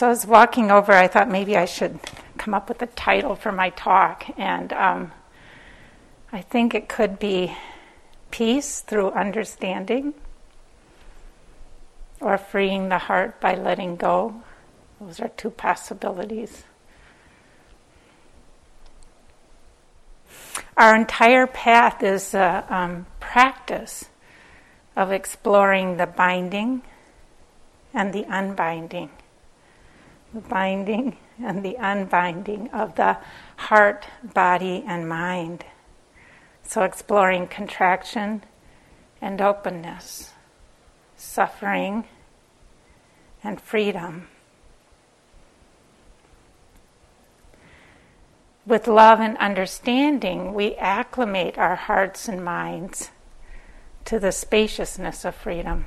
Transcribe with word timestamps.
So 0.00 0.06
I 0.06 0.08
was 0.08 0.26
walking 0.26 0.70
over, 0.70 0.94
I 0.94 1.08
thought 1.08 1.28
maybe 1.28 1.58
I 1.58 1.66
should 1.66 2.00
come 2.38 2.54
up 2.54 2.70
with 2.70 2.80
a 2.80 2.86
title 2.86 3.36
for 3.36 3.52
my 3.52 3.68
talk, 3.68 4.24
and 4.38 4.72
um, 4.72 5.12
I 6.32 6.40
think 6.40 6.74
it 6.74 6.88
could 6.88 7.18
be 7.18 7.54
Peace 8.30 8.80
Through 8.80 9.10
Understanding 9.10 10.14
or 12.18 12.38
Freeing 12.38 12.88
the 12.88 12.96
Heart 12.96 13.42
by 13.42 13.54
Letting 13.54 13.96
Go. 13.96 14.42
Those 14.98 15.20
are 15.20 15.28
two 15.28 15.50
possibilities. 15.50 16.64
Our 20.78 20.96
entire 20.96 21.46
path 21.46 22.02
is 22.02 22.32
a 22.32 22.64
um, 22.70 23.04
practice 23.20 24.06
of 24.96 25.12
exploring 25.12 25.98
the 25.98 26.06
binding 26.06 26.80
and 27.92 28.14
the 28.14 28.24
unbinding 28.30 29.10
the 30.32 30.40
binding 30.40 31.16
and 31.42 31.64
the 31.64 31.76
unbinding 31.78 32.68
of 32.70 32.94
the 32.96 33.18
heart, 33.56 34.06
body, 34.34 34.84
and 34.86 35.08
mind. 35.08 35.64
So, 36.62 36.82
exploring 36.82 37.48
contraction 37.48 38.44
and 39.20 39.40
openness, 39.40 40.30
suffering 41.16 42.04
and 43.42 43.60
freedom. 43.60 44.28
With 48.66 48.86
love 48.86 49.20
and 49.20 49.36
understanding, 49.38 50.54
we 50.54 50.76
acclimate 50.76 51.58
our 51.58 51.74
hearts 51.74 52.28
and 52.28 52.44
minds 52.44 53.10
to 54.04 54.20
the 54.20 54.30
spaciousness 54.30 55.24
of 55.24 55.34
freedom. 55.34 55.86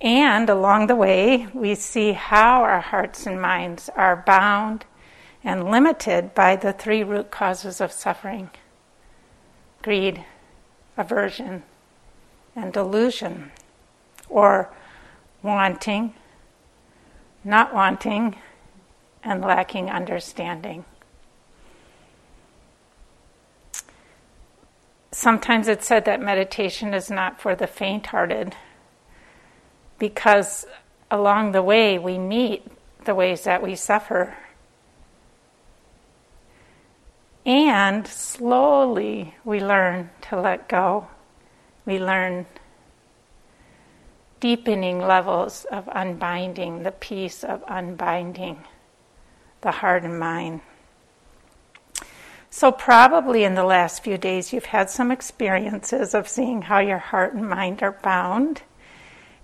And 0.00 0.48
along 0.48 0.86
the 0.86 0.96
way, 0.96 1.46
we 1.52 1.74
see 1.74 2.12
how 2.12 2.62
our 2.62 2.80
hearts 2.80 3.26
and 3.26 3.40
minds 3.40 3.90
are 3.94 4.22
bound 4.26 4.86
and 5.44 5.70
limited 5.70 6.34
by 6.34 6.56
the 6.56 6.72
three 6.72 7.02
root 7.04 7.30
causes 7.30 7.80
of 7.80 7.92
suffering 7.92 8.50
greed, 9.82 10.22
aversion, 10.98 11.62
and 12.54 12.70
delusion, 12.70 13.50
or 14.28 14.70
wanting, 15.42 16.12
not 17.42 17.72
wanting, 17.72 18.36
and 19.24 19.40
lacking 19.40 19.88
understanding. 19.88 20.84
Sometimes 25.12 25.66
it's 25.66 25.86
said 25.86 26.04
that 26.04 26.20
meditation 26.20 26.92
is 26.92 27.10
not 27.10 27.40
for 27.40 27.54
the 27.54 27.66
faint 27.66 28.06
hearted 28.08 28.54
because 30.00 30.66
along 31.10 31.52
the 31.52 31.62
way 31.62 31.96
we 31.96 32.18
meet 32.18 32.66
the 33.04 33.14
ways 33.14 33.44
that 33.44 33.62
we 33.62 33.76
suffer. 33.76 34.36
And 37.46 38.06
slowly 38.06 39.34
we 39.44 39.60
learn 39.60 40.10
to 40.22 40.40
let 40.40 40.68
go. 40.68 41.06
We 41.86 41.98
learn 41.98 42.46
deepening 44.40 44.98
levels 45.00 45.66
of 45.70 45.88
unbinding, 45.92 46.82
the 46.82 46.92
peace 46.92 47.44
of 47.44 47.62
unbinding 47.68 48.64
the 49.60 49.70
heart 49.70 50.04
and 50.04 50.18
mind. 50.18 50.62
So, 52.48 52.72
probably 52.72 53.44
in 53.44 53.54
the 53.54 53.64
last 53.64 54.02
few 54.02 54.18
days, 54.18 54.52
you've 54.52 54.66
had 54.66 54.90
some 54.90 55.10
experiences 55.10 56.14
of 56.14 56.26
seeing 56.26 56.62
how 56.62 56.80
your 56.80 56.98
heart 56.98 57.34
and 57.34 57.48
mind 57.48 57.82
are 57.82 57.98
bound 58.02 58.62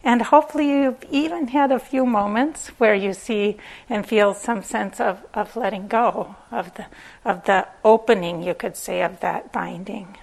and 0.06 0.22
hopefully, 0.22 0.68
you've 0.68 1.04
even 1.10 1.48
had 1.48 1.72
a 1.72 1.80
few 1.80 2.06
moments 2.06 2.68
where 2.78 2.94
you 2.94 3.12
see 3.12 3.56
and 3.88 4.06
feel 4.06 4.34
some 4.34 4.62
sense 4.62 5.00
of, 5.00 5.26
of 5.34 5.56
letting 5.56 5.88
go, 5.88 6.36
of 6.52 6.72
the, 6.74 6.86
of 7.24 7.44
the 7.46 7.66
opening, 7.84 8.40
you 8.40 8.54
could 8.54 8.76
say, 8.76 9.02
of 9.02 9.18
that 9.18 9.52
binding. 9.52 10.16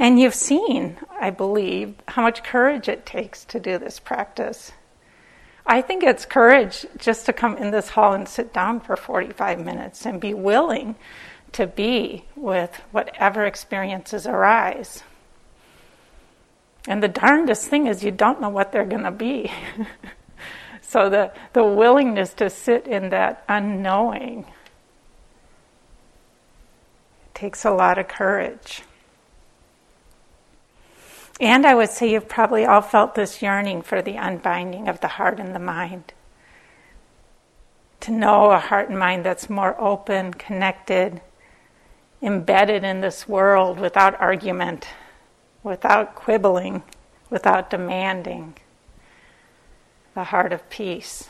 And 0.00 0.18
you've 0.18 0.34
seen, 0.34 0.96
I 1.20 1.30
believe, 1.30 1.94
how 2.08 2.22
much 2.22 2.42
courage 2.42 2.88
it 2.88 3.06
takes 3.06 3.44
to 3.44 3.60
do 3.60 3.78
this 3.78 4.00
practice. 4.00 4.72
I 5.64 5.80
think 5.80 6.02
it's 6.02 6.26
courage 6.26 6.84
just 6.98 7.24
to 7.26 7.32
come 7.32 7.56
in 7.56 7.70
this 7.70 7.90
hall 7.90 8.14
and 8.14 8.28
sit 8.28 8.52
down 8.52 8.80
for 8.80 8.96
45 8.96 9.64
minutes 9.64 10.04
and 10.04 10.20
be 10.20 10.34
willing 10.34 10.96
to 11.52 11.68
be 11.68 12.24
with 12.34 12.74
whatever 12.90 13.44
experiences 13.44 14.26
arise. 14.26 15.04
And 16.86 17.02
the 17.02 17.08
darndest 17.08 17.68
thing 17.68 17.86
is, 17.86 18.04
you 18.04 18.10
don't 18.10 18.40
know 18.40 18.50
what 18.50 18.72
they're 18.72 18.84
going 18.84 19.04
to 19.04 19.10
be. 19.10 19.50
so 20.82 21.08
the, 21.08 21.32
the 21.54 21.64
willingness 21.64 22.34
to 22.34 22.50
sit 22.50 22.86
in 22.86 23.10
that 23.10 23.42
unknowing 23.48 24.46
takes 27.32 27.64
a 27.64 27.70
lot 27.70 27.98
of 27.98 28.06
courage. 28.06 28.82
And 31.40 31.66
I 31.66 31.74
would 31.74 31.90
say 31.90 32.12
you've 32.12 32.28
probably 32.28 32.64
all 32.64 32.82
felt 32.82 33.14
this 33.14 33.42
yearning 33.42 33.82
for 33.82 34.02
the 34.02 34.16
unbinding 34.16 34.86
of 34.86 35.00
the 35.00 35.08
heart 35.08 35.40
and 35.40 35.54
the 35.54 35.58
mind. 35.58 36.12
To 38.00 38.12
know 38.12 38.50
a 38.50 38.58
heart 38.58 38.90
and 38.90 38.98
mind 38.98 39.24
that's 39.24 39.50
more 39.50 39.74
open, 39.80 40.34
connected, 40.34 41.22
embedded 42.22 42.84
in 42.84 43.00
this 43.00 43.26
world 43.26 43.80
without 43.80 44.20
argument 44.20 44.86
without 45.64 46.14
quibbling, 46.14 46.84
without 47.30 47.70
demanding, 47.70 48.54
the 50.14 50.24
heart 50.24 50.52
of 50.52 50.70
peace. 50.70 51.28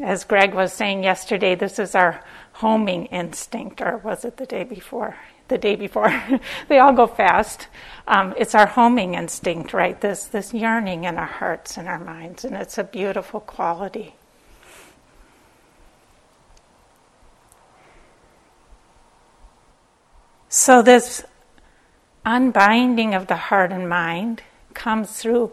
As 0.00 0.24
Greg 0.24 0.54
was 0.54 0.72
saying 0.72 1.04
yesterday, 1.04 1.54
this 1.54 1.78
is 1.78 1.94
our 1.94 2.24
homing 2.54 3.06
instinct, 3.06 3.80
or 3.80 3.98
was 3.98 4.24
it 4.24 4.38
the 4.38 4.46
day 4.46 4.64
before? 4.64 5.16
The 5.46 5.58
day 5.58 5.76
before. 5.76 6.22
they 6.68 6.78
all 6.78 6.92
go 6.92 7.06
fast. 7.06 7.68
Um, 8.08 8.34
it's 8.36 8.56
our 8.56 8.66
homing 8.66 9.14
instinct, 9.14 9.72
right? 9.72 10.00
This, 10.00 10.24
this 10.24 10.52
yearning 10.52 11.04
in 11.04 11.16
our 11.16 11.26
hearts 11.26 11.76
and 11.76 11.86
our 11.86 12.00
minds, 12.00 12.44
and 12.44 12.56
it's 12.56 12.78
a 12.78 12.84
beautiful 12.84 13.38
quality. 13.38 14.14
So, 20.48 20.82
this 20.82 21.24
unbinding 22.24 23.14
of 23.14 23.26
the 23.26 23.36
heart 23.36 23.72
and 23.72 23.88
mind 23.88 24.42
comes 24.72 25.18
through 25.18 25.52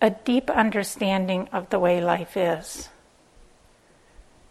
a 0.00 0.10
deep 0.10 0.48
understanding 0.50 1.48
of 1.52 1.70
the 1.70 1.78
way 1.78 2.00
life 2.00 2.36
is. 2.36 2.88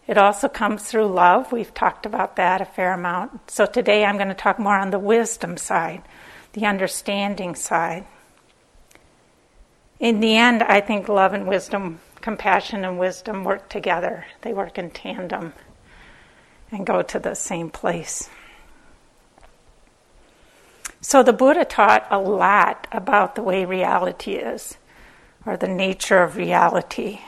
It 0.07 0.17
also 0.17 0.47
comes 0.47 0.83
through 0.83 1.07
love. 1.07 1.51
We've 1.51 1.73
talked 1.73 2.05
about 2.05 2.37
that 2.37 2.61
a 2.61 2.65
fair 2.65 2.93
amount. 2.93 3.51
So 3.51 3.65
today 3.65 4.05
I'm 4.05 4.17
going 4.17 4.29
to 4.29 4.33
talk 4.33 4.57
more 4.57 4.77
on 4.77 4.91
the 4.91 4.99
wisdom 4.99 5.57
side, 5.57 6.01
the 6.53 6.65
understanding 6.65 7.55
side. 7.55 8.05
In 9.99 10.19
the 10.19 10.35
end, 10.35 10.63
I 10.63 10.79
think 10.79 11.09
love 11.09 11.33
and 11.33 11.47
wisdom, 11.47 11.99
compassion 12.21 12.85
and 12.85 12.99
wisdom 12.99 13.43
work 13.43 13.67
together, 13.67 14.25
they 14.41 14.53
work 14.53 14.77
in 14.77 14.91
tandem 14.91 15.53
and 16.71 16.85
go 16.85 17.01
to 17.01 17.19
the 17.19 17.33
same 17.33 17.69
place. 17.69 18.29
So 21.07 21.23
the 21.23 21.31
Buddha 21.31 21.63
taught 21.63 22.05
a 22.11 22.19
lot 22.19 22.85
about 22.91 23.35
the 23.35 23.41
way 23.41 23.63
reality 23.63 24.33
is, 24.33 24.77
or 25.45 25.55
the 25.55 25.69
nature 25.69 26.21
of 26.21 26.35
reality. 26.35 27.21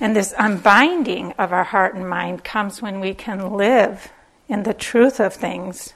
And 0.00 0.16
this 0.16 0.34
unbinding 0.36 1.30
of 1.38 1.52
our 1.52 1.62
heart 1.62 1.94
and 1.94 2.10
mind 2.10 2.42
comes 2.42 2.82
when 2.82 2.98
we 2.98 3.14
can 3.14 3.52
live 3.52 4.10
in 4.48 4.64
the 4.64 4.74
truth 4.74 5.20
of 5.20 5.32
things 5.32 5.94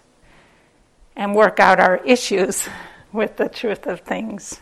and 1.17 1.35
work 1.35 1.59
out 1.59 1.81
our 1.81 1.97
issues 2.05 2.69
with 3.13 3.37
the 3.37 3.49
truth 3.49 3.85
of 3.89 4.03
things. 4.03 4.61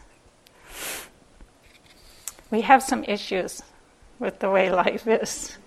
We 2.50 2.62
have 2.62 2.82
some 2.82 3.04
issues 3.04 3.62
with 4.18 4.38
the 4.38 4.48
way 4.48 4.70
life 4.70 5.06
is. 5.06 5.58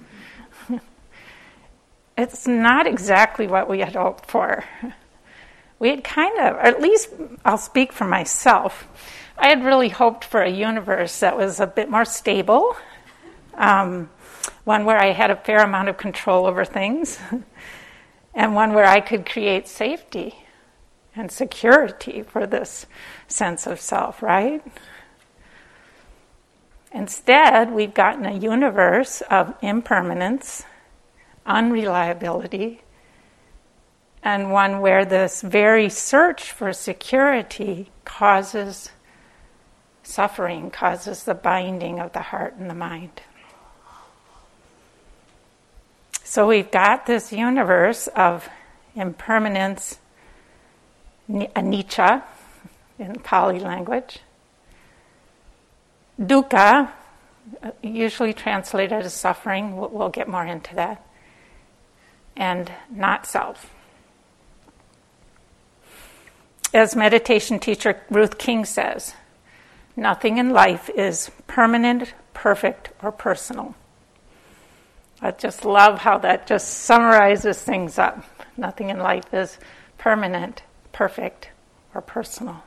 it's 2.18 2.48
not 2.48 2.88
exactly 2.88 3.46
what 3.46 3.70
we 3.70 3.82
had 3.82 3.94
hoped 3.94 4.26
for 4.26 4.66
we 5.80 5.90
had 5.90 6.04
kind 6.04 6.38
of, 6.40 6.56
or 6.56 6.62
at 6.62 6.82
least 6.82 7.10
I'll 7.46 7.58
speak 7.58 7.94
for 7.94 8.06
myself, 8.06 8.88
I 9.38 9.48
had 9.48 9.64
really 9.64 9.90
hoped 9.90 10.26
for 10.26 10.42
a 10.42 10.50
universe 10.50 11.22
that 11.22 11.38
was 11.38 11.62
a 11.62 11.68
bit 11.68 11.90
more 11.90 12.04
stable, 12.04 12.76
um, 13.54 14.10
one 14.66 14.84
where 14.84 14.98
I 14.98 15.14
had 15.14 15.32
a 15.32 15.38
fair 15.38 15.64
amount 15.64 15.88
of 15.88 15.98
control 15.98 16.46
over 16.46 16.66
things, 16.66 17.18
and 18.34 18.54
one 18.54 18.74
where 18.74 18.86
I 18.86 19.00
could 19.00 19.26
create 19.26 19.68
safety 19.68 20.36
and 21.16 21.32
security 21.32 22.24
for 22.24 22.46
this 22.46 22.86
sense 23.28 23.66
of 23.66 23.80
self, 23.80 24.22
right? 24.22 24.62
Instead, 26.92 27.72
we've 27.72 27.94
gotten 27.94 28.26
a 28.26 28.34
universe 28.34 29.22
of 29.30 29.54
impermanence, 29.62 30.64
unreliability, 31.46 32.82
and 34.24 34.52
one 34.52 34.82
where 34.82 35.06
this 35.06 35.42
very 35.42 35.90
search 35.90 36.52
for 36.52 36.74
security 36.74 37.90
causes 38.06 38.92
suffering 40.04 40.72
causes 40.72 41.24
the 41.24 41.36
binding 41.36 42.00
of 42.00 42.12
the 42.14 42.22
heart 42.22 42.56
and 42.56 42.70
the 42.70 42.74
mind. 42.74 43.22
So 46.24 46.48
we've 46.48 46.70
got 46.70 47.06
this 47.06 47.32
universe 47.32 48.08
of 48.08 48.50
impermanence, 48.96 50.00
anicca 51.30 52.24
in 52.98 53.16
Pali 53.16 53.60
language, 53.60 54.20
dukkha, 56.20 56.92
usually 57.82 58.34
translated 58.34 59.04
as 59.04 59.14
suffering, 59.14 59.78
we'll 59.78 60.10
get 60.10 60.28
more 60.28 60.46
into 60.46 60.76
that, 60.76 61.06
and 62.36 62.72
not 62.92 63.26
self. 63.26 63.74
As 66.74 66.96
meditation 66.96 67.60
teacher 67.60 68.00
Ruth 68.12 68.38
King 68.38 68.64
says, 68.64 69.16
nothing 69.96 70.38
in 70.38 70.52
life 70.52 70.90
is 70.96 71.32
permanent, 71.48 72.14
perfect, 72.34 72.90
or 73.02 73.12
personal. 73.12 73.74
I 75.22 75.32
just 75.32 75.66
love 75.66 76.00
how 76.00 76.20
that 76.20 76.46
just 76.46 76.70
summarizes 76.70 77.62
things 77.62 77.98
up. 77.98 78.24
Nothing 78.56 78.90
in 78.90 79.00
life 79.00 79.34
is 79.34 79.58
permanent, 79.98 80.62
perfect, 80.92 81.50
or 81.96 82.02
personal. 82.02 82.64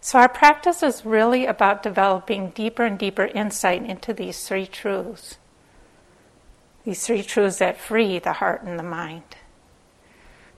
So, 0.00 0.18
our 0.18 0.28
practice 0.28 0.82
is 0.82 1.06
really 1.06 1.46
about 1.46 1.82
developing 1.82 2.50
deeper 2.50 2.84
and 2.84 2.98
deeper 2.98 3.24
insight 3.24 3.84
into 3.84 4.12
these 4.12 4.46
three 4.46 4.66
truths. 4.66 5.38
These 6.84 7.06
three 7.06 7.22
truths 7.22 7.58
that 7.58 7.80
free 7.80 8.18
the 8.18 8.34
heart 8.34 8.64
and 8.64 8.78
the 8.78 8.82
mind. 8.82 9.36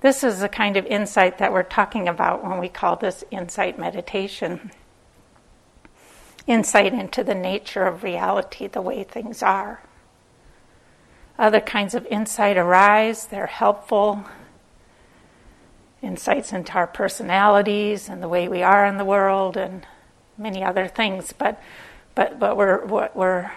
This 0.07 0.23
is 0.23 0.39
the 0.39 0.49
kind 0.49 0.77
of 0.77 0.87
insight 0.87 1.39
that 1.39 1.53
we're 1.53 1.65
talking 1.65 2.07
about 2.07 2.45
when 2.45 2.61
we 2.61 2.69
call 2.69 2.95
this 2.95 3.25
insight 3.33 3.77
meditation 3.77 4.71
insight 6.47 6.95
into 6.95 7.25
the 7.25 7.35
nature 7.35 7.83
of 7.83 8.05
reality, 8.05 8.69
the 8.69 8.81
way 8.81 9.03
things 9.03 9.43
are. 9.43 9.83
Other 11.37 11.59
kinds 11.59 11.93
of 11.97 12.07
insight 12.07 12.57
arise, 12.57 13.27
they're 13.27 13.49
helpful. 13.49 14.25
Insights 16.01 16.53
into 16.53 16.75
our 16.75 16.87
personalities 16.87 18.09
and 18.09 18.23
the 18.23 18.29
way 18.29 18.47
we 18.47 18.63
are 18.63 18.87
in 18.87 18.99
the 18.99 19.05
world 19.05 19.57
and 19.57 19.85
many 20.39 20.63
other 20.63 20.87
things, 20.87 21.33
but 21.33 21.61
but 22.15 22.39
but 22.39 22.57
we're 22.57 22.87
what 22.87 23.17
we're 23.17 23.51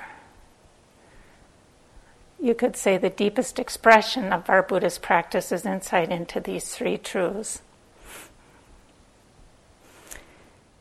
you 2.41 2.56
could 2.56 2.75
say 2.75 2.97
the 2.97 3.09
deepest 3.09 3.59
expression 3.59 4.31
of 4.31 4.50
our 4.50 4.63
Buddhist 4.63 5.01
practice 5.01 5.51
is 5.51 5.65
insight 5.65 6.09
into 6.09 6.39
these 6.39 6.74
three 6.74 6.97
truths. 6.97 7.62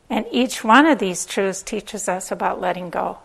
And 0.09 0.25
each 0.31 0.63
one 0.63 0.85
of 0.85 0.99
these 0.99 1.25
truths 1.25 1.61
teaches 1.61 2.07
us 2.07 2.31
about 2.31 2.61
letting 2.61 2.89
go. 2.89 3.19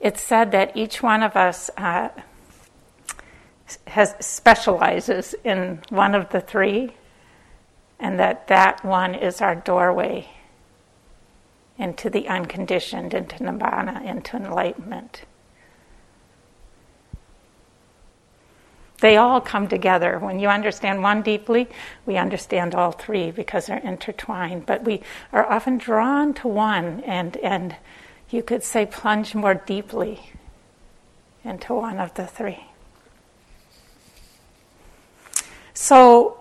It's 0.00 0.22
said 0.22 0.50
that 0.52 0.76
each 0.76 1.02
one 1.02 1.22
of 1.22 1.36
us 1.36 1.70
uh, 1.76 2.08
has 3.86 4.14
specializes 4.20 5.34
in 5.44 5.80
one 5.90 6.14
of 6.14 6.30
the 6.30 6.40
three, 6.40 6.96
and 8.00 8.18
that 8.18 8.48
that 8.48 8.84
one 8.84 9.14
is 9.14 9.40
our 9.40 9.54
doorway 9.54 10.28
into 11.78 12.10
the 12.10 12.28
unconditioned, 12.28 13.14
into 13.14 13.36
nibbana, 13.36 14.04
into 14.04 14.36
enlightenment. 14.36 15.22
They 19.02 19.16
all 19.16 19.40
come 19.40 19.66
together. 19.66 20.20
When 20.20 20.38
you 20.38 20.46
understand 20.46 21.02
one 21.02 21.22
deeply, 21.22 21.68
we 22.06 22.16
understand 22.16 22.76
all 22.76 22.92
three 22.92 23.32
because 23.32 23.66
they're 23.66 23.78
intertwined. 23.78 24.64
But 24.64 24.84
we 24.84 25.02
are 25.32 25.44
often 25.44 25.76
drawn 25.76 26.34
to 26.34 26.46
one 26.46 27.00
and, 27.00 27.36
and 27.38 27.74
you 28.30 28.44
could 28.44 28.62
say 28.62 28.86
plunge 28.86 29.34
more 29.34 29.54
deeply 29.54 30.30
into 31.42 31.74
one 31.74 31.98
of 31.98 32.14
the 32.14 32.28
three. 32.28 32.64
So, 35.74 36.38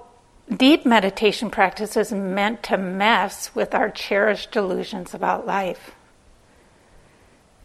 deep 0.55 0.85
meditation 0.85 1.49
practice 1.49 1.97
is 1.97 2.13
meant 2.13 2.61
to 2.63 2.77
mess 2.77 3.55
with 3.55 3.73
our 3.73 3.89
cherished 3.89 4.51
delusions 4.51 5.15
about 5.15 5.47
life. 5.47 5.95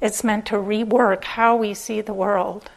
It's 0.00 0.24
meant 0.24 0.46
to 0.46 0.56
rework 0.56 1.24
how 1.24 1.54
we 1.54 1.74
see 1.74 2.00
the 2.00 2.14
world. 2.14 2.70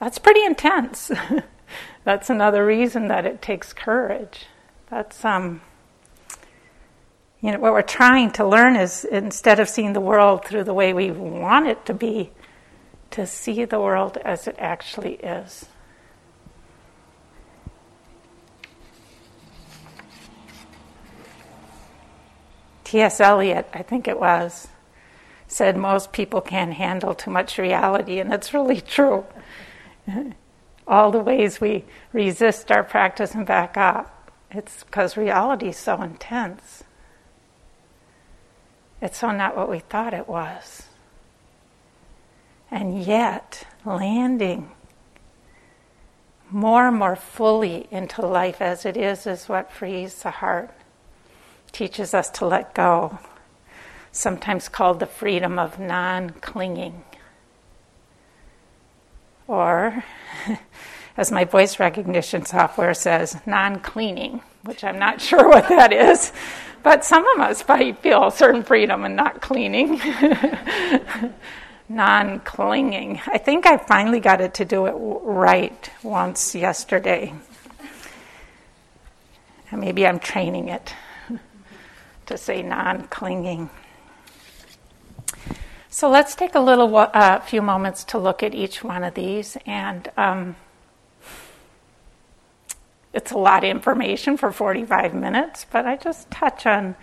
That's 0.00 0.18
pretty 0.18 0.42
intense. 0.44 1.12
That's 2.04 2.30
another 2.30 2.64
reason 2.64 3.08
that 3.08 3.26
it 3.26 3.42
takes 3.42 3.72
courage. 3.74 4.46
That's 4.88 5.24
um, 5.24 5.60
you 7.42 7.52
know 7.52 7.58
what 7.58 7.72
we're 7.72 7.82
trying 7.82 8.30
to 8.32 8.46
learn 8.46 8.76
is 8.76 9.04
instead 9.04 9.60
of 9.60 9.68
seeing 9.68 9.92
the 9.92 10.00
world 10.00 10.44
through 10.44 10.64
the 10.64 10.74
way 10.74 10.92
we 10.94 11.10
want 11.10 11.68
it 11.68 11.84
to 11.86 11.94
be, 11.94 12.30
to 13.12 13.26
see 13.26 13.64
the 13.64 13.78
world 13.78 14.16
as 14.24 14.48
it 14.48 14.56
actually 14.58 15.14
is. 15.16 15.66
T.S. 22.84 23.20
Eliot, 23.20 23.68
I 23.72 23.82
think 23.82 24.08
it 24.08 24.18
was, 24.18 24.66
said 25.46 25.76
most 25.76 26.12
people 26.12 26.40
can't 26.40 26.72
handle 26.72 27.14
too 27.14 27.30
much 27.30 27.56
reality, 27.56 28.18
and 28.18 28.32
it's 28.34 28.52
really 28.52 28.80
true. 28.80 29.24
All 30.86 31.10
the 31.10 31.20
ways 31.20 31.60
we 31.60 31.84
resist 32.12 32.70
our 32.70 32.82
practice 32.82 33.34
and 33.34 33.46
back 33.46 33.76
up. 33.76 34.32
It's 34.50 34.82
because 34.82 35.16
reality 35.16 35.68
is 35.68 35.76
so 35.76 36.02
intense. 36.02 36.82
It's 39.00 39.18
so 39.18 39.30
not 39.30 39.56
what 39.56 39.70
we 39.70 39.78
thought 39.78 40.12
it 40.12 40.28
was. 40.28 40.82
And 42.70 43.02
yet, 43.02 43.66
landing 43.84 44.70
more 46.50 46.88
and 46.88 46.98
more 46.98 47.16
fully 47.16 47.86
into 47.90 48.26
life 48.26 48.60
as 48.60 48.84
it 48.84 48.96
is 48.96 49.26
is 49.26 49.48
what 49.48 49.72
frees 49.72 50.22
the 50.22 50.30
heart, 50.30 50.70
teaches 51.72 52.12
us 52.12 52.28
to 52.30 52.46
let 52.46 52.74
go, 52.74 53.18
sometimes 54.10 54.68
called 54.68 54.98
the 54.98 55.06
freedom 55.06 55.58
of 55.58 55.78
non 55.78 56.30
clinging 56.30 57.04
or 59.50 60.04
as 61.16 61.32
my 61.32 61.44
voice 61.44 61.80
recognition 61.80 62.46
software 62.46 62.94
says, 62.94 63.36
non 63.46 63.80
cleaning, 63.80 64.40
which 64.62 64.84
I'm 64.84 64.98
not 64.98 65.20
sure 65.28 65.48
what 65.48 65.68
that 65.68 65.92
is. 65.92 66.32
But 66.82 67.04
some 67.04 67.26
of 67.34 67.40
us 67.40 67.66
might 67.68 67.98
feel 67.98 68.28
a 68.28 68.32
certain 68.32 68.62
freedom 68.62 69.04
in 69.04 69.14
not 69.14 69.42
cleaning, 69.42 70.00
non 71.90 72.40
clinging. 72.40 73.20
I 73.26 73.36
think 73.36 73.66
I 73.66 73.76
finally 73.76 74.20
got 74.20 74.40
it 74.40 74.54
to 74.54 74.64
do 74.64 74.86
it 74.86 74.94
right 74.96 75.90
once 76.02 76.54
yesterday. 76.54 77.34
And 79.70 79.80
maybe 79.80 80.06
I'm 80.06 80.20
training 80.20 80.68
it 80.68 80.94
to 82.26 82.38
say 82.38 82.62
non 82.62 83.08
clinging. 83.08 83.68
So 86.00 86.08
let's 86.08 86.34
take 86.34 86.54
a 86.54 86.60
little 86.60 86.96
uh, 86.96 87.40
few 87.40 87.60
moments 87.60 88.04
to 88.04 88.18
look 88.18 88.42
at 88.42 88.54
each 88.54 88.82
one 88.82 89.04
of 89.04 89.12
these, 89.12 89.58
and 89.66 90.10
um, 90.16 90.56
it's 93.12 93.32
a 93.32 93.36
lot 93.36 93.64
of 93.64 93.70
information 93.70 94.38
for 94.38 94.50
45 94.50 95.12
minutes, 95.12 95.66
but 95.70 95.84
I 95.84 95.96
just 95.96 96.30
touch 96.30 96.64
on 96.64 96.96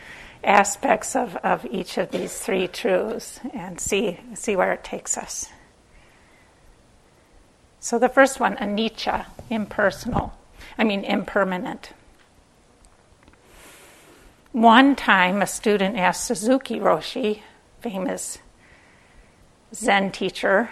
aspects 0.44 1.16
of, 1.16 1.36
of 1.36 1.63
each 1.68 2.00
of 2.00 2.10
these 2.10 2.39
three 2.39 2.68
truths 2.68 3.39
and 3.54 3.80
see 3.80 4.20
see 4.34 4.56
where 4.56 4.74
it 4.74 4.84
takes 4.84 5.16
us. 5.16 5.51
So 7.80 8.00
the 8.00 8.10
first 8.10 8.39
one, 8.39 8.56
anicca, 8.56 9.27
impersonal. 9.51 10.34
I 10.75 10.84
mean 10.84 11.04
impermanent. 11.04 11.94
One 14.54 14.96
time, 14.96 15.44
a 15.44 15.46
student 15.46 15.98
asked 15.98 16.25
Suzuki 16.25 16.80
Roshi, 16.80 17.42
famous 17.80 18.39
Zen 19.74 20.12
teacher 20.12 20.69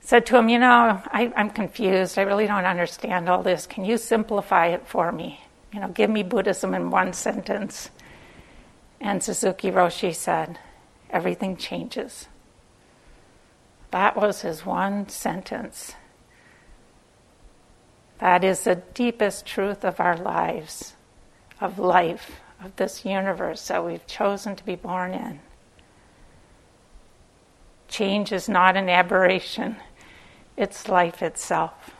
said 0.00 0.26
to 0.26 0.36
him, 0.36 0.48
You 0.48 0.58
know, 0.58 1.02
I, 1.06 1.32
am 1.36 1.50
confused. 1.50 2.18
I 2.18 2.22
really 2.22 2.46
don't 2.46 2.64
understand 2.64 3.28
all 3.28 3.42
this. 3.42 3.66
Can 3.66 3.84
you 3.84 3.98
simplify 3.98 4.68
it 4.68 4.86
for 4.86 5.12
me? 5.12 5.40
You 5.72 5.80
know, 5.80 5.88
give 5.88 6.10
me 6.10 6.22
Buddhism 6.22 6.74
in 6.74 6.90
one 6.90 7.12
sentence. 7.12 7.90
And 9.00 9.22
Suzuki 9.22 9.70
Roshi 9.70 10.14
said, 10.14 10.58
Everything 11.10 11.56
changes. 11.56 12.28
That 13.90 14.16
was 14.16 14.42
his 14.42 14.64
one 14.64 15.08
sentence. 15.08 15.94
That 18.18 18.44
is 18.44 18.64
the 18.64 18.76
deepest 18.76 19.46
truth 19.46 19.84
of 19.84 19.98
our 19.98 20.16
lives, 20.16 20.94
of 21.60 21.78
life, 21.78 22.40
of 22.62 22.76
this 22.76 23.04
universe 23.04 23.68
that 23.68 23.84
we've 23.84 24.06
chosen 24.06 24.56
to 24.56 24.64
be 24.64 24.76
born 24.76 25.14
in. 25.14 25.40
Change 27.90 28.32
is 28.32 28.48
not 28.48 28.76
an 28.76 28.88
aberration, 28.88 29.76
it's 30.56 30.88
life 30.88 31.20
itself. 31.20 31.92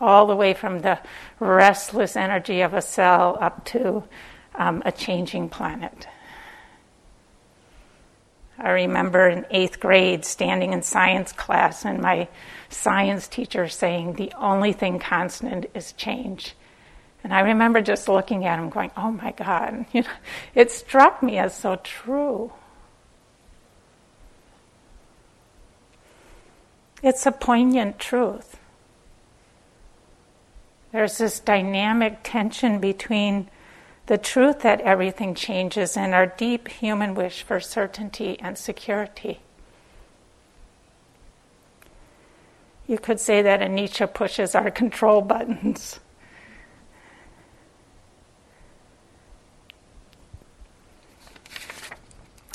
all 0.00 0.26
the 0.26 0.36
way 0.36 0.54
from 0.54 0.80
the 0.80 0.98
restless 1.38 2.16
energy 2.16 2.62
of 2.62 2.74
a 2.74 2.82
cell 2.82 3.36
up 3.40 3.64
to 3.66 4.02
um, 4.54 4.82
a 4.86 4.92
changing 4.92 5.48
planet. 5.48 6.08
I 8.58 8.70
remember 8.70 9.28
in 9.28 9.46
eighth 9.50 9.80
grade 9.80 10.24
standing 10.24 10.72
in 10.72 10.82
science 10.82 11.32
class 11.32 11.84
and 11.84 12.00
my 12.00 12.28
science 12.68 13.26
teacher 13.28 13.68
saying 13.68 14.14
the 14.14 14.32
only 14.38 14.72
thing 14.72 14.98
constant 14.98 15.66
is 15.74 15.92
change. 15.92 16.54
And 17.22 17.34
I 17.34 17.40
remember 17.40 17.80
just 17.80 18.08
looking 18.08 18.46
at 18.46 18.58
him 18.58 18.70
going, 18.70 18.90
oh 18.96 19.12
my 19.12 19.32
God. 19.32 19.86
You 19.92 20.02
know, 20.02 20.08
it 20.54 20.70
struck 20.70 21.22
me 21.22 21.38
as 21.38 21.56
so 21.56 21.76
true. 21.76 22.52
It's 27.02 27.26
a 27.26 27.32
poignant 27.32 27.98
truth. 27.98 28.58
There's 30.92 31.18
this 31.18 31.40
dynamic 31.40 32.18
tension 32.22 32.78
between 32.78 33.48
the 34.06 34.18
truth 34.18 34.60
that 34.60 34.80
everything 34.80 35.34
changes 35.34 35.96
and 35.96 36.14
our 36.14 36.26
deep 36.26 36.68
human 36.68 37.14
wish 37.14 37.42
for 37.42 37.60
certainty 37.60 38.38
and 38.40 38.58
security. 38.58 39.40
You 42.88 42.98
could 42.98 43.20
say 43.20 43.40
that 43.42 43.60
anicca 43.60 44.12
pushes 44.12 44.56
our 44.56 44.70
control 44.72 45.22
buttons. 45.22 46.00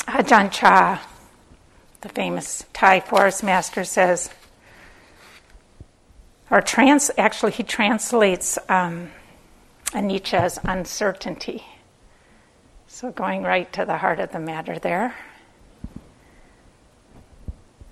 Ah, 0.07 0.21
Ajahn 0.21 0.51
Chah, 0.51 1.01
the 2.05 2.13
famous 2.13 2.65
Thai 2.71 3.00
forest 3.00 3.43
master, 3.43 3.83
says, 3.83 4.29
or 6.51 6.62
trans, 6.62 7.09
actually, 7.17 7.51
he 7.51 7.63
translates 7.63 8.59
um, 8.69 9.09
anicca's 9.91 10.59
uncertainty. 10.63 11.65
So, 12.85 13.12
going 13.12 13.41
right 13.41 13.74
to 13.74 13.85
the 13.85 13.97
heart 13.97 14.19
of 14.19 14.31
the 14.31 14.39
matter 14.39 14.77
there. 14.77 15.15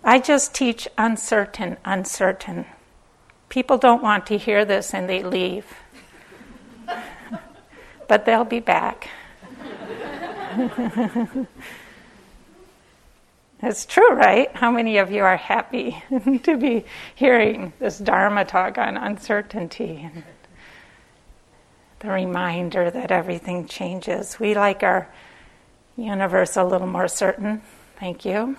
I 0.04 0.20
just 0.20 0.54
teach 0.54 0.88
uncertain, 0.96 1.78
uncertain. 1.84 2.66
People 3.50 3.80
don't 3.80 4.04
want 4.04 4.28
to 4.28 4.38
hear 4.38 4.64
this 4.64 4.94
and 4.94 5.10
they 5.10 5.24
leave. 5.24 5.66
but 8.08 8.26
they'll 8.26 8.46
be 8.46 8.60
back. 8.60 9.10
it's 13.64 13.86
true, 13.86 14.14
right? 14.14 14.56
How 14.56 14.70
many 14.70 14.98
of 14.98 15.12
you 15.12 15.24
are 15.24 15.38
happy 15.38 16.04
to 16.44 16.58
be 16.58 16.86
hearing 17.16 17.74
this 17.80 17.98
Dharma 17.98 18.46
talk 18.46 18.78
on 18.78 18.98
uncertainty 18.98 20.10
and 20.14 20.24
the 22.00 22.10
reminder 22.10 22.92
that 22.92 23.12
everything 23.12 23.68
changes? 23.68 24.40
We 24.40 24.54
like 24.54 24.84
our 24.84 25.08
universe 25.98 26.56
a 26.58 26.64
little 26.64 26.88
more 26.88 27.08
certain. 27.08 27.62
Thank 28.00 28.26
you 28.26 28.58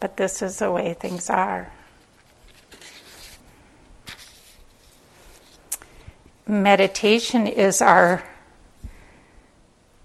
but 0.00 0.16
this 0.16 0.40
is 0.40 0.58
the 0.58 0.72
way 0.72 0.94
things 0.94 1.28
are. 1.30 1.70
Meditation 6.46 7.46
is 7.46 7.80
our 7.80 8.24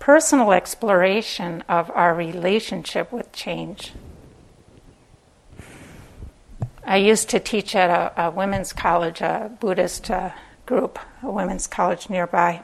personal 0.06 0.52
exploration 0.52 1.64
of 1.68 1.90
our 1.96 2.14
relationship 2.14 3.12
with 3.12 3.32
change. 3.32 3.92
I 6.86 6.98
used 6.98 7.28
to 7.32 7.40
teach 7.40 7.76
at 7.76 7.90
a, 7.90 8.28
a 8.28 8.30
women's 8.30 8.72
college, 8.72 9.22
a 9.22 9.50
Buddhist 9.60 10.12
uh, 10.12 10.30
group, 10.68 11.00
a 11.24 11.32
women's 11.32 11.66
college 11.66 12.08
nearby. 12.08 12.64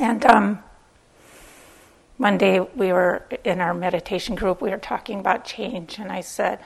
And 0.00 0.26
um, 0.26 0.58
one 2.16 2.36
day 2.36 2.58
we 2.58 2.92
were 2.92 3.24
in 3.44 3.60
our 3.60 3.72
meditation 3.72 4.34
group, 4.34 4.60
we 4.60 4.70
were 4.70 4.76
talking 4.76 5.20
about 5.20 5.44
change, 5.44 6.00
and 6.00 6.10
I 6.10 6.20
said, 6.20 6.58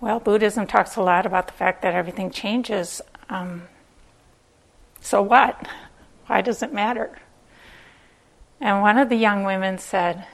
Well, 0.00 0.18
Buddhism 0.18 0.66
talks 0.66 0.96
a 0.96 1.02
lot 1.02 1.24
about 1.24 1.46
the 1.46 1.52
fact 1.52 1.82
that 1.82 1.94
everything 1.94 2.32
changes. 2.32 3.00
Um, 3.28 3.68
so 5.00 5.22
what? 5.22 5.68
Why 6.26 6.40
does 6.40 6.62
it 6.62 6.72
matter? 6.72 7.18
And 8.60 8.80
one 8.80 8.98
of 8.98 9.08
the 9.08 9.16
young 9.16 9.44
women 9.44 9.78
said, 9.78 10.24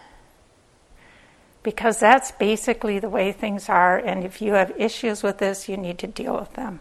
Because 1.63 1.99
that's 1.99 2.31
basically 2.33 2.99
the 2.99 3.09
way 3.09 3.33
things 3.33 3.69
are, 3.69 3.97
and 3.97 4.25
if 4.25 4.43
you 4.43 4.53
have 4.53 4.73
issues 4.77 5.23
with 5.23 5.39
this, 5.39 5.69
you 5.69 5.77
need 5.77 5.99
to 5.99 6.07
deal 6.07 6.39
with 6.39 6.53
them. 6.55 6.81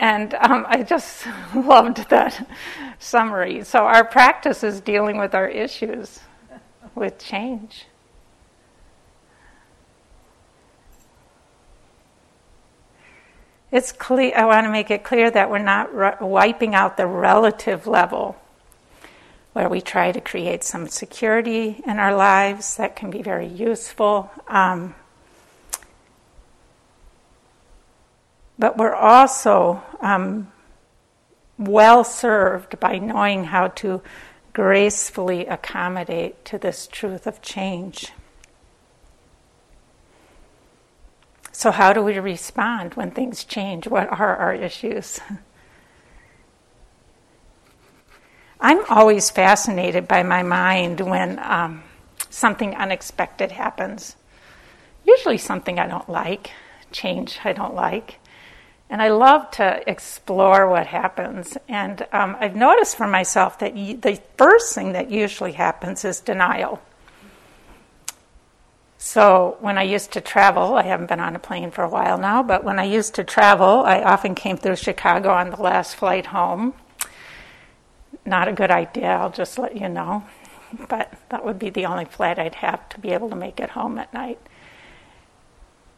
And 0.00 0.34
um, 0.34 0.66
I 0.68 0.82
just 0.82 1.26
loved 1.54 2.08
that 2.10 2.48
summary. 2.98 3.64
So, 3.64 3.80
our 3.80 4.04
practice 4.04 4.64
is 4.64 4.80
dealing 4.80 5.18
with 5.18 5.34
our 5.34 5.48
issues 5.48 6.20
with 6.94 7.18
change. 7.18 7.86
It's 13.70 13.92
clear, 13.92 14.32
I 14.34 14.46
want 14.46 14.64
to 14.64 14.70
make 14.70 14.90
it 14.90 15.04
clear 15.04 15.30
that 15.30 15.50
we're 15.50 15.58
not 15.58 16.22
wiping 16.22 16.74
out 16.74 16.96
the 16.96 17.06
relative 17.06 17.86
level 17.86 18.36
where 19.52 19.68
we 19.68 19.80
try 19.80 20.12
to 20.12 20.20
create 20.20 20.64
some 20.64 20.88
security 20.88 21.82
in 21.86 21.98
our 21.98 22.14
lives 22.14 22.76
that 22.76 22.96
can 22.96 23.10
be 23.10 23.22
very 23.22 23.46
useful. 23.46 24.30
Um, 24.46 24.94
but 28.58 28.78
we're 28.78 28.94
also 28.94 29.82
um, 30.00 30.50
well 31.58 32.04
served 32.04 32.80
by 32.80 32.98
knowing 32.98 33.44
how 33.44 33.68
to 33.68 34.00
gracefully 34.54 35.44
accommodate 35.46 36.44
to 36.46 36.56
this 36.56 36.86
truth 36.86 37.26
of 37.26 37.42
change. 37.42 38.12
So, 41.58 41.72
how 41.72 41.92
do 41.92 42.04
we 42.04 42.20
respond 42.20 42.94
when 42.94 43.10
things 43.10 43.42
change? 43.42 43.88
What 43.88 44.06
are 44.12 44.36
our 44.36 44.54
issues? 44.54 45.18
I'm 48.60 48.84
always 48.88 49.28
fascinated 49.30 50.06
by 50.06 50.22
my 50.22 50.44
mind 50.44 51.00
when 51.00 51.40
um, 51.40 51.82
something 52.30 52.76
unexpected 52.76 53.50
happens. 53.50 54.14
Usually, 55.04 55.36
something 55.36 55.80
I 55.80 55.88
don't 55.88 56.08
like, 56.08 56.52
change 56.92 57.40
I 57.42 57.54
don't 57.54 57.74
like. 57.74 58.20
And 58.88 59.02
I 59.02 59.08
love 59.08 59.50
to 59.52 59.82
explore 59.90 60.68
what 60.68 60.86
happens. 60.86 61.58
And 61.68 62.06
um, 62.12 62.36
I've 62.38 62.54
noticed 62.54 62.96
for 62.96 63.08
myself 63.08 63.58
that 63.58 63.74
y- 63.74 63.98
the 64.00 64.22
first 64.36 64.76
thing 64.76 64.92
that 64.92 65.10
usually 65.10 65.54
happens 65.54 66.04
is 66.04 66.20
denial. 66.20 66.80
So 69.00 69.56
when 69.60 69.78
I 69.78 69.84
used 69.84 70.12
to 70.12 70.20
travel, 70.20 70.74
I 70.74 70.82
haven't 70.82 71.06
been 71.06 71.20
on 71.20 71.36
a 71.36 71.38
plane 71.38 71.70
for 71.70 71.84
a 71.84 71.88
while 71.88 72.18
now, 72.18 72.42
but 72.42 72.64
when 72.64 72.80
I 72.80 72.84
used 72.84 73.14
to 73.14 73.24
travel, 73.24 73.84
I 73.86 74.02
often 74.02 74.34
came 74.34 74.56
through 74.56 74.74
Chicago 74.74 75.30
on 75.30 75.50
the 75.50 75.62
last 75.62 75.94
flight 75.94 76.26
home. 76.26 76.74
Not 78.26 78.48
a 78.48 78.52
good 78.52 78.72
idea, 78.72 79.06
I'll 79.06 79.30
just 79.30 79.56
let 79.56 79.76
you 79.76 79.88
know. 79.88 80.24
But 80.86 81.14
that 81.30 81.46
would 81.46 81.58
be 81.58 81.70
the 81.70 81.86
only 81.86 82.04
flight 82.04 82.38
I'd 82.38 82.56
have 82.56 82.86
to 82.90 83.00
be 83.00 83.12
able 83.12 83.30
to 83.30 83.36
make 83.36 83.58
it 83.58 83.70
home 83.70 83.96
at 83.96 84.12
night. 84.12 84.38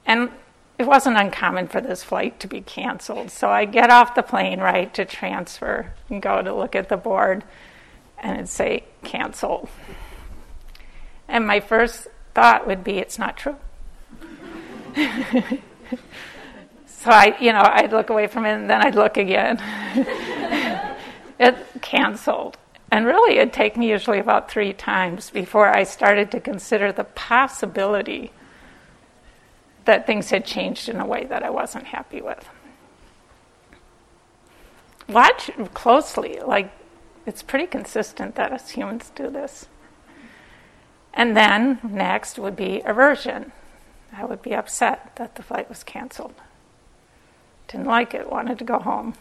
And 0.06 0.30
it 0.78 0.86
wasn't 0.86 1.16
uncommon 1.16 1.66
for 1.66 1.80
this 1.80 2.04
flight 2.04 2.38
to 2.38 2.46
be 2.46 2.60
canceled. 2.60 3.32
So 3.32 3.48
I 3.48 3.64
get 3.64 3.90
off 3.90 4.14
the 4.14 4.22
plane, 4.22 4.60
right, 4.60 4.94
to 4.94 5.04
transfer 5.04 5.92
and 6.08 6.22
go 6.22 6.40
to 6.40 6.54
look 6.54 6.76
at 6.76 6.88
the 6.88 6.96
board, 6.96 7.42
and 8.16 8.34
it'd 8.36 8.48
say 8.48 8.84
cancel. 9.02 9.68
And 11.26 11.48
my 11.48 11.58
first 11.58 12.06
thought 12.40 12.66
would 12.66 12.82
be, 12.82 12.96
it's 12.96 13.18
not 13.18 13.36
true. 13.36 13.56
so 16.86 17.10
I, 17.10 17.36
you 17.38 17.52
know, 17.52 17.60
I'd 17.62 17.92
look 17.92 18.08
away 18.08 18.28
from 18.28 18.46
it, 18.46 18.52
and 18.52 18.70
then 18.70 18.80
I'd 18.80 18.94
look 18.94 19.18
again. 19.18 19.58
it 21.38 21.54
canceled. 21.82 22.56
And 22.90 23.04
really, 23.04 23.36
it'd 23.36 23.52
take 23.52 23.76
me 23.76 23.90
usually 23.90 24.20
about 24.20 24.50
three 24.50 24.72
times 24.72 25.28
before 25.28 25.68
I 25.68 25.82
started 25.82 26.30
to 26.30 26.40
consider 26.40 26.92
the 26.92 27.04
possibility 27.04 28.32
that 29.84 30.06
things 30.06 30.30
had 30.30 30.46
changed 30.46 30.88
in 30.88 30.98
a 30.98 31.06
way 31.06 31.26
that 31.26 31.42
I 31.42 31.50
wasn't 31.50 31.84
happy 31.84 32.22
with. 32.22 32.48
Watch 35.08 35.50
closely, 35.74 36.40
like 36.40 36.72
it's 37.26 37.42
pretty 37.42 37.66
consistent 37.66 38.34
that 38.36 38.50
us 38.50 38.70
humans 38.70 39.12
do 39.14 39.28
this. 39.28 39.66
And 41.12 41.36
then 41.36 41.78
next 41.82 42.38
would 42.38 42.56
be 42.56 42.82
aversion. 42.84 43.52
I 44.12 44.24
would 44.24 44.42
be 44.42 44.54
upset 44.54 45.16
that 45.16 45.34
the 45.34 45.42
flight 45.42 45.68
was 45.68 45.82
canceled. 45.82 46.34
Didn't 47.68 47.86
like 47.86 48.14
it, 48.14 48.30
wanted 48.30 48.58
to 48.58 48.64
go 48.64 48.78
home. 48.78 49.14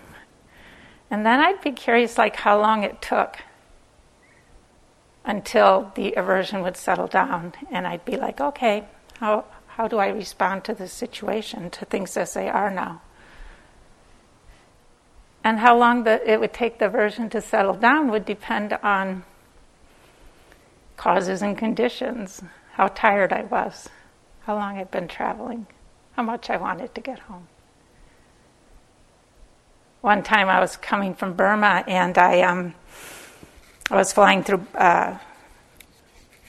And 1.12 1.26
then 1.26 1.40
I'd 1.40 1.62
be 1.62 1.72
curious 1.72 2.18
like 2.18 2.36
how 2.38 2.60
long 2.60 2.84
it 2.84 3.02
took 3.02 3.38
until 5.26 5.92
the 5.96 6.14
aversion 6.14 6.62
would 6.62 6.78
settle 6.78 7.08
down 7.08 7.54
and 7.72 7.86
I'd 7.86 8.06
be 8.06 8.18
like, 8.18 8.40
okay, 8.40 8.86
how 9.20 9.46
How 9.80 9.88
do 9.88 9.98
I 9.98 10.10
respond 10.10 10.66
to 10.66 10.74
this 10.74 10.92
situation, 10.92 11.70
to 11.70 11.86
things 11.86 12.18
as 12.18 12.34
they 12.34 12.50
are 12.50 12.70
now? 12.70 13.00
And 15.42 15.60
how 15.60 15.78
long 15.78 16.04
the, 16.04 16.20
it 16.30 16.40
would 16.42 16.52
take 16.52 16.80
the 16.80 16.88
aversion 16.88 17.30
to 17.30 17.40
settle 17.40 17.76
down 17.76 18.12
would 18.12 18.26
depend 18.26 18.74
on 18.84 19.24
causes 21.00 21.42
and 21.42 21.58
conditions, 21.58 22.44
how 22.74 22.90
tired 22.90 23.32
I 23.32 23.44
was, 23.44 23.88
how 24.42 24.56
long 24.56 24.78
I'd 24.78 24.92
been 24.92 25.08
traveling, 25.08 25.66
how 26.12 26.24
much 26.24 26.50
I 26.50 26.58
wanted 26.58 26.94
to 26.94 27.00
get 27.00 27.20
home. 27.20 27.48
One 30.02 30.24
time 30.24 30.50
I 30.50 30.60
was 30.60 30.76
coming 30.76 31.16
from 31.16 31.36
Burma 31.36 31.86
and 31.88 32.18
I, 32.18 32.42
um, 32.42 32.74
I 33.90 33.96
was 33.96 34.12
flying 34.12 34.44
through 34.44 34.68
uh, 34.76 35.18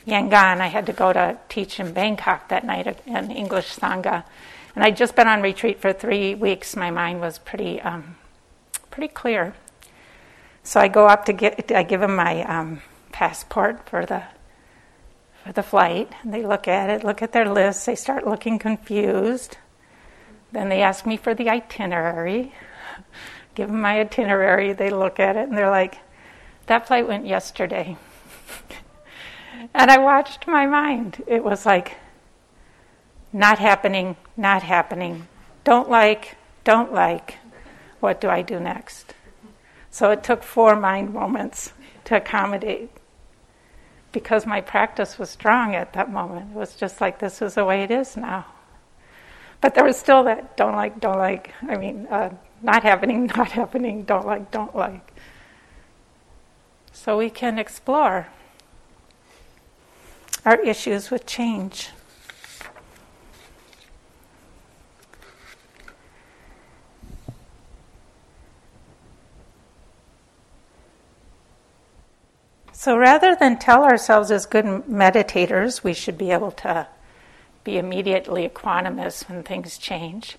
Yangon. 0.05 0.61
I 0.61 0.67
had 0.67 0.87
to 0.87 0.93
go 0.93 1.13
to 1.13 1.39
teach 1.49 1.79
in 1.79 1.93
Bangkok 1.93 2.49
that 2.49 2.65
night 2.65 2.99
in 3.07 3.31
English 3.31 3.77
Sangha. 3.77 4.25
And 4.75 4.83
I'd 4.83 4.97
just 4.97 5.15
been 5.15 5.29
on 5.29 5.43
retreat 5.43 5.81
for 5.81 5.93
three 5.93 6.35
weeks. 6.35 6.75
My 6.75 6.91
mind 6.91 7.21
was 7.21 7.39
pretty, 7.39 7.81
um, 7.83 8.17
pretty 8.91 9.13
clear. 9.15 9.55
So 10.65 10.81
I 10.81 10.89
go 10.89 11.07
up 11.07 11.25
to 11.27 11.33
get, 11.33 11.71
I 11.71 11.85
give 11.85 12.03
him 12.03 12.17
my 12.17 12.43
um, 12.43 12.83
passport 13.13 13.89
for 13.89 14.05
the 14.05 14.25
for 15.45 15.53
the 15.53 15.63
flight. 15.63 16.13
They 16.25 16.45
look 16.45 16.69
at 16.69 16.91
it, 16.91 17.05
look 17.05 17.23
at 17.23 17.33
their 17.33 17.49
list. 17.49 17.87
They 17.87 17.95
start 17.95 18.27
looking 18.27 18.59
confused. 18.59 19.57
Then 20.53 20.69
they 20.69 20.83
ask 20.83 21.07
me 21.07 21.17
for 21.17 21.35
the 21.35 21.49
itinerary. 21.49 22.53
Give 23.55 23.69
them 23.69 23.81
my 23.81 24.01
itinerary. 24.01 24.73
They 24.73 24.91
look 24.91 25.21
at 25.21 25.37
it 25.37 25.49
and 25.49 25.57
they're 25.57 25.71
like, 25.71 25.99
"That 26.67 26.87
flight 26.87 27.07
went 27.07 27.27
yesterday." 27.27 27.97
and 29.75 29.91
I 29.91 29.99
watched 29.99 30.47
my 30.47 30.67
mind. 30.67 31.23
It 31.27 31.43
was 31.43 31.67
like, 31.67 31.97
not 33.33 33.59
happening, 33.59 34.17
not 34.37 34.63
happening. 34.63 35.29
Don't 35.65 35.89
like, 35.89 36.37
don't 36.65 36.93
like. 36.93 37.39
What 38.01 38.21
do 38.21 38.29
I 38.29 38.43
do 38.43 38.59
next? 38.59 39.15
So 39.91 40.11
it 40.11 40.25
took 40.25 40.43
four 40.43 40.77
mind 40.77 41.13
moments 41.13 41.73
to 42.05 42.17
accommodate 42.17 42.91
because 44.13 44.47
my 44.47 44.61
practice 44.61 45.19
was 45.19 45.31
strong 45.31 45.75
at 45.75 45.93
that 45.93 46.11
moment. 46.11 46.51
It 46.53 46.57
was 46.57 46.75
just 46.75 47.01
like, 47.01 47.19
this 47.19 47.41
is 47.41 47.55
the 47.55 47.65
way 47.65 47.83
it 47.83 47.91
is 47.91 48.17
now. 48.17 48.47
But 49.61 49.75
there 49.75 49.85
was 49.85 49.97
still 49.97 50.25
that 50.25 50.57
don't 50.57 50.75
like, 50.75 51.01
don't 51.01 51.19
like. 51.19 51.53
I 51.63 51.77
mean, 51.77 52.07
uh, 52.11 52.31
not 52.63 52.83
happening, 52.83 53.27
not 53.37 53.53
happening, 53.53 54.03
don't 54.05 54.27
like, 54.27 54.51
don't 54.51 54.75
like. 54.75 55.13
So 56.93 57.19
we 57.19 57.31
can 57.31 57.59
explore 57.59 58.29
our 60.45 60.61
issues 60.61 61.11
with 61.11 61.27
change. 61.27 61.91
So 72.81 72.97
rather 72.97 73.37
than 73.37 73.59
tell 73.59 73.85
ourselves 73.85 74.31
as 74.31 74.47
good 74.47 74.65
meditators, 74.65 75.85
we 75.85 75.93
should 75.93 76.17
be 76.17 76.31
able 76.31 76.51
to 76.53 76.87
be 77.63 77.77
immediately 77.77 78.49
equanimous 78.49 79.29
when 79.29 79.43
things 79.43 79.77
change, 79.77 80.39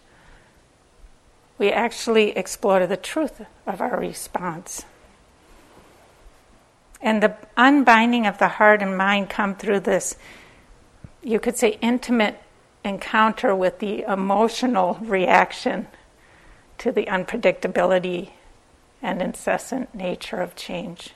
we 1.60 1.72
actually 1.72 2.36
explore 2.36 2.88
the 2.88 2.98
truth 2.98 3.46
of 3.68 3.80
our 3.80 3.96
response. 3.96 4.86
And 7.00 7.22
the 7.22 7.38
unbinding 7.58 8.26
of 8.26 8.40
the 8.40 8.48
heart 8.48 8.82
and 8.82 8.98
mind 8.98 9.30
come 9.30 9.54
through 9.54 9.82
this, 9.82 10.18
you 11.22 11.40
could 11.40 11.58
say, 11.58 11.78
intimate 11.80 12.42
encounter 12.84 13.56
with 13.56 13.78
the 13.78 14.02
emotional 14.02 14.98
reaction 15.00 15.86
to 16.80 16.92
the 16.92 17.06
unpredictability 17.06 18.32
and 19.00 19.22
incessant 19.22 19.94
nature 19.94 20.38
of 20.38 20.56
change. 20.56 21.14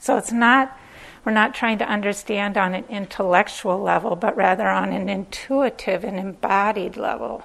So 0.00 0.16
it's 0.16 0.32
not, 0.32 0.76
we're 1.24 1.32
not 1.32 1.54
trying 1.54 1.78
to 1.78 1.88
understand 1.88 2.56
on 2.56 2.74
an 2.74 2.84
intellectual 2.88 3.78
level, 3.78 4.16
but 4.16 4.34
rather 4.34 4.66
on 4.66 4.92
an 4.92 5.10
intuitive 5.10 6.02
and 6.02 6.18
embodied 6.18 6.96
level 6.96 7.44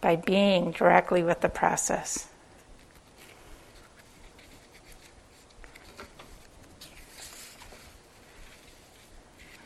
by 0.00 0.16
being 0.16 0.70
directly 0.70 1.22
with 1.22 1.42
the 1.42 1.50
process. 1.50 2.28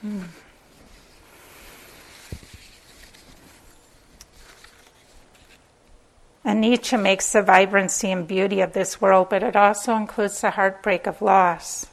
Hmm. 0.00 0.22
Anicca 6.52 7.00
makes 7.00 7.32
the 7.32 7.40
vibrancy 7.40 8.12
and 8.12 8.28
beauty 8.28 8.60
of 8.60 8.74
this 8.74 9.00
world, 9.00 9.30
but 9.30 9.42
it 9.42 9.56
also 9.56 9.96
includes 9.96 10.42
the 10.42 10.50
heartbreak 10.50 11.06
of 11.06 11.22
loss. 11.22 11.86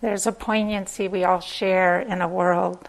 There's 0.00 0.26
a 0.26 0.32
poignancy 0.32 1.06
we 1.06 1.22
all 1.22 1.38
share 1.38 2.00
in 2.00 2.20
a 2.20 2.26
world 2.26 2.88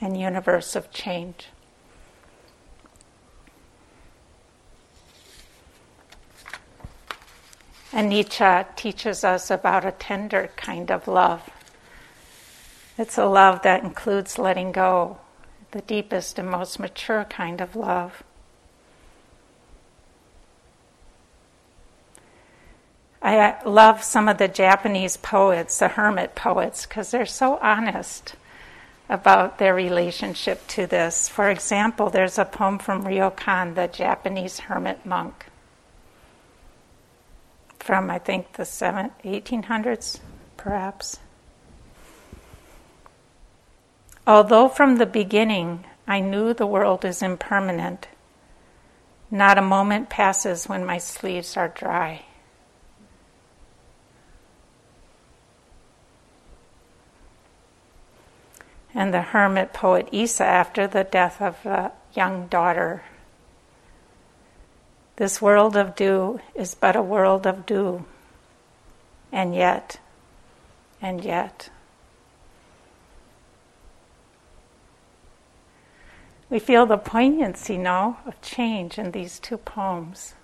and 0.00 0.16
universe 0.16 0.76
of 0.76 0.92
change. 0.92 1.48
Anicca 7.90 8.76
teaches 8.76 9.24
us 9.24 9.50
about 9.50 9.84
a 9.84 9.90
tender 9.90 10.50
kind 10.54 10.92
of 10.92 11.08
love. 11.08 11.50
It's 12.96 13.18
a 13.18 13.26
love 13.26 13.62
that 13.62 13.82
includes 13.82 14.38
letting 14.38 14.70
go, 14.70 15.18
the 15.72 15.82
deepest 15.82 16.38
and 16.38 16.48
most 16.48 16.78
mature 16.78 17.24
kind 17.24 17.60
of 17.60 17.74
love. 17.74 18.22
I 23.24 23.38
uh, 23.38 23.58
love 23.64 24.02
some 24.04 24.28
of 24.28 24.36
the 24.36 24.48
Japanese 24.48 25.16
poets, 25.16 25.78
the 25.78 25.88
hermit 25.88 26.34
poets, 26.34 26.84
because 26.84 27.10
they're 27.10 27.24
so 27.24 27.56
honest 27.56 28.34
about 29.08 29.56
their 29.56 29.74
relationship 29.74 30.66
to 30.68 30.86
this. 30.86 31.26
For 31.26 31.48
example, 31.48 32.10
there's 32.10 32.38
a 32.38 32.44
poem 32.44 32.78
from 32.78 33.02
Ryokan, 33.02 33.76
the 33.76 33.88
Japanese 33.88 34.60
hermit 34.60 35.06
monk, 35.06 35.46
from 37.78 38.10
I 38.10 38.18
think 38.18 38.52
the 38.52 38.64
1800s, 38.64 40.20
perhaps. 40.58 41.18
Although 44.26 44.68
from 44.68 44.96
the 44.96 45.06
beginning 45.06 45.86
I 46.06 46.20
knew 46.20 46.52
the 46.52 46.66
world 46.66 47.06
is 47.06 47.22
impermanent, 47.22 48.06
not 49.30 49.56
a 49.56 49.62
moment 49.62 50.10
passes 50.10 50.68
when 50.68 50.84
my 50.84 50.98
sleeves 50.98 51.56
are 51.56 51.68
dry. 51.68 52.26
And 58.94 59.12
the 59.12 59.22
hermit 59.22 59.72
poet 59.72 60.08
Issa 60.12 60.44
after 60.44 60.86
the 60.86 61.04
death 61.04 61.42
of 61.42 61.66
a 61.66 61.92
young 62.14 62.46
daughter. 62.46 63.02
This 65.16 65.42
world 65.42 65.76
of 65.76 65.96
dew 65.96 66.40
is 66.54 66.74
but 66.74 66.96
a 66.96 67.02
world 67.02 67.46
of 67.46 67.66
dew, 67.66 68.04
and 69.32 69.54
yet, 69.54 69.98
and 71.02 71.24
yet. 71.24 71.70
We 76.50 76.58
feel 76.58 76.86
the 76.86 76.98
poignancy 76.98 77.78
now 77.78 78.18
of 78.26 78.40
change 78.40 78.98
in 78.98 79.10
these 79.10 79.40
two 79.40 79.56
poems. 79.56 80.34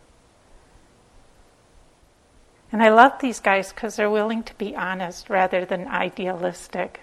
And 2.73 2.83
I 2.83 2.89
love 2.89 3.21
these 3.21 3.41
guys 3.41 3.73
because 3.73 3.97
they're 3.97 4.11
willing 4.11 4.43
to 4.45 4.55
be 4.55 4.75
honest 4.75 5.29
rather 5.29 5.65
than 5.65 5.89
idealistic. 5.89 7.01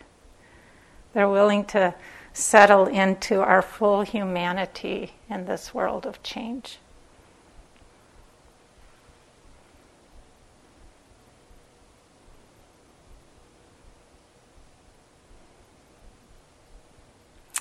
They're 1.17 1.27
willing 1.27 1.65
to 1.73 1.95
settle 2.31 2.85
into 2.85 3.41
our 3.41 3.63
full 3.63 4.03
humanity 4.03 5.13
in 5.27 5.45
this 5.45 5.73
world 5.73 6.05
of 6.05 6.21
change. 6.21 6.77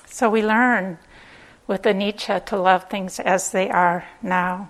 So 0.05 0.29
we 0.29 0.43
learn 0.43 0.99
with 1.65 1.81
Anicca 1.81 2.45
to 2.45 2.57
love 2.57 2.87
things 2.91 3.19
as 3.19 3.49
they 3.49 3.71
are 3.71 4.05
now, 4.21 4.69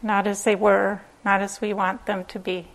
not 0.00 0.26
as 0.26 0.44
they 0.44 0.54
were, 0.54 1.02
not 1.22 1.42
as 1.42 1.60
we 1.60 1.74
want 1.74 2.06
them 2.06 2.24
to 2.24 2.38
be 2.38 2.68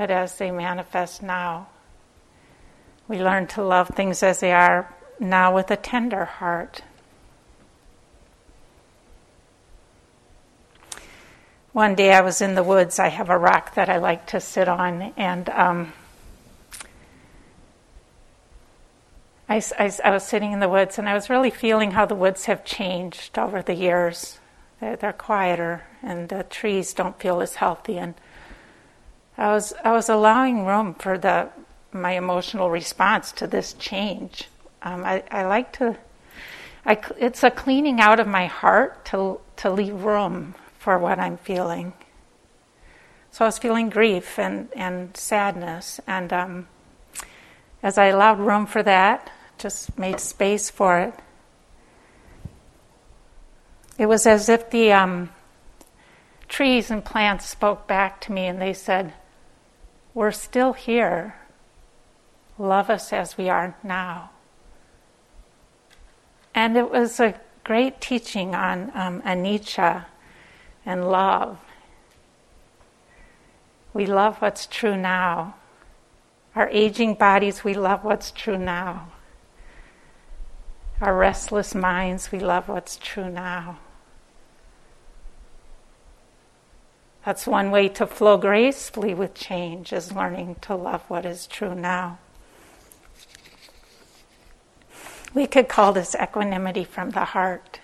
but 0.00 0.10
as 0.10 0.38
they 0.38 0.50
manifest 0.50 1.22
now. 1.22 1.68
We 3.06 3.22
learn 3.22 3.46
to 3.48 3.62
love 3.62 3.88
things 3.88 4.22
as 4.22 4.40
they 4.40 4.50
are 4.50 4.94
now 5.18 5.54
with 5.54 5.70
a 5.70 5.76
tender 5.76 6.24
heart. 6.24 6.80
one 11.72 11.94
day 11.94 12.14
I 12.14 12.22
was 12.22 12.40
in 12.40 12.54
the 12.54 12.62
woods. 12.62 12.98
I 12.98 13.08
have 13.08 13.28
a 13.28 13.36
rock 13.36 13.74
that 13.74 13.90
I 13.90 13.98
like 13.98 14.26
to 14.28 14.40
sit 14.40 14.68
on, 14.68 15.12
and 15.18 15.50
um, 15.50 15.92
I, 19.50 19.62
I, 19.78 19.92
I, 20.02 20.10
was 20.12 20.24
sitting 20.24 20.52
in 20.52 20.60
the 20.60 20.68
woods, 20.68 20.98
and 20.98 21.10
I 21.10 21.12
was 21.12 21.28
really 21.28 21.50
feeling 21.50 21.90
how 21.90 22.06
the 22.06 22.14
woods 22.14 22.46
have 22.46 22.64
changed 22.64 23.38
over 23.38 23.60
the 23.60 23.74
years. 23.74 24.38
They're, 24.80 24.96
they're 24.96 25.12
quieter, 25.12 25.84
and 26.02 26.30
the 26.30 26.44
trees 26.44 26.94
don't 26.94 27.20
feel 27.20 27.42
as 27.42 27.56
healthy. 27.56 27.98
And 27.98 28.14
I 29.40 29.54
was 29.54 29.72
I 29.82 29.92
was 29.92 30.10
allowing 30.10 30.66
room 30.66 30.92
for 30.92 31.16
the 31.16 31.48
my 31.92 32.12
emotional 32.12 32.70
response 32.70 33.32
to 33.32 33.46
this 33.46 33.72
change. 33.72 34.48
Um, 34.82 35.02
I, 35.02 35.24
I 35.30 35.46
like 35.46 35.72
to. 35.78 35.96
I, 36.84 37.00
it's 37.18 37.42
a 37.42 37.50
cleaning 37.50 38.00
out 38.00 38.20
of 38.20 38.26
my 38.26 38.46
heart 38.46 39.06
to 39.06 39.40
to 39.56 39.70
leave 39.70 40.04
room 40.04 40.54
for 40.78 40.98
what 40.98 41.18
I'm 41.18 41.38
feeling. 41.38 41.94
So 43.30 43.46
I 43.46 43.48
was 43.48 43.58
feeling 43.58 43.88
grief 43.88 44.38
and, 44.38 44.68
and 44.76 45.16
sadness, 45.16 46.00
and 46.06 46.32
um, 46.34 46.68
as 47.82 47.96
I 47.96 48.06
allowed 48.06 48.40
room 48.40 48.66
for 48.66 48.82
that, 48.82 49.30
just 49.56 49.98
made 49.98 50.20
space 50.20 50.68
for 50.68 50.98
it. 50.98 51.14
It 53.96 54.06
was 54.06 54.26
as 54.26 54.50
if 54.50 54.70
the 54.70 54.92
um, 54.92 55.30
trees 56.48 56.90
and 56.90 57.02
plants 57.02 57.46
spoke 57.46 57.86
back 57.86 58.20
to 58.22 58.32
me 58.32 58.46
and 58.46 58.60
they 58.60 58.72
said, 58.74 59.14
We're 60.14 60.32
still 60.32 60.72
here. 60.72 61.36
Love 62.58 62.90
us 62.90 63.12
as 63.12 63.38
we 63.38 63.48
are 63.48 63.76
now. 63.82 64.30
And 66.54 66.76
it 66.76 66.90
was 66.90 67.20
a 67.20 67.40
great 67.64 68.00
teaching 68.00 68.54
on 68.54 68.90
um, 68.94 69.22
anicca 69.22 70.06
and 70.84 71.08
love. 71.08 71.58
We 73.92 74.06
love 74.06 74.36
what's 74.38 74.66
true 74.66 74.96
now. 74.96 75.54
Our 76.54 76.68
aging 76.70 77.14
bodies, 77.14 77.62
we 77.62 77.74
love 77.74 78.04
what's 78.04 78.30
true 78.30 78.58
now. 78.58 79.12
Our 81.00 81.16
restless 81.16 81.74
minds, 81.74 82.32
we 82.32 82.40
love 82.40 82.68
what's 82.68 82.96
true 82.96 83.30
now. 83.30 83.78
That's 87.24 87.46
one 87.46 87.70
way 87.70 87.88
to 87.90 88.06
flow 88.06 88.38
gracefully 88.38 89.12
with 89.12 89.34
change, 89.34 89.92
is 89.92 90.12
learning 90.12 90.56
to 90.62 90.74
love 90.74 91.02
what 91.08 91.26
is 91.26 91.46
true 91.46 91.74
now. 91.74 92.18
We 95.34 95.46
could 95.46 95.68
call 95.68 95.92
this 95.92 96.16
equanimity 96.20 96.84
from 96.84 97.10
the 97.10 97.24
heart. 97.24 97.80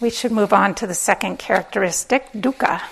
We 0.00 0.10
should 0.10 0.30
move 0.30 0.52
on 0.52 0.76
to 0.76 0.86
the 0.86 0.94
second 0.94 1.40
characteristic, 1.40 2.32
dukkha. 2.32 2.82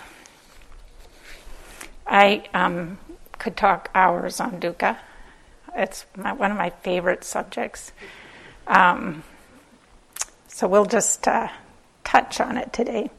I 2.05 2.49
um, 2.53 2.99
could 3.39 3.57
talk 3.57 3.91
hours 3.95 4.41
on 4.41 4.61
dukkha. 4.61 4.99
It's 5.75 6.07
my, 6.17 6.33
one 6.33 6.51
of 6.51 6.57
my 6.57 6.71
favorite 6.71 7.25
subjects. 7.25 7.93
Um, 8.67 9.23
so 10.49 10.67
we'll 10.67 10.87
just 10.87 11.29
uh, 11.29 11.49
touch 12.03 12.41
on 12.41 12.57
it 12.57 12.73
today. 12.73 13.11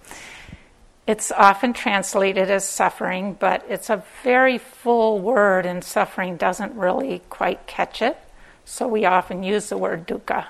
It's 1.06 1.32
often 1.32 1.72
translated 1.72 2.52
as 2.52 2.68
suffering, 2.68 3.38
but 3.40 3.64
it's 3.70 3.90
a 3.90 4.04
very 4.24 4.58
full 4.58 5.20
word, 5.20 5.66
and 5.66 5.82
suffering 5.84 6.36
doesn't 6.36 6.74
really 6.74 7.22
quite 7.30 7.66
catch 7.66 8.02
it. 8.02 8.18
So 8.66 8.88
we 8.88 9.06
often 9.06 9.44
use 9.44 9.70
the 9.70 9.78
word 9.78 10.06
dukkha. 10.06 10.48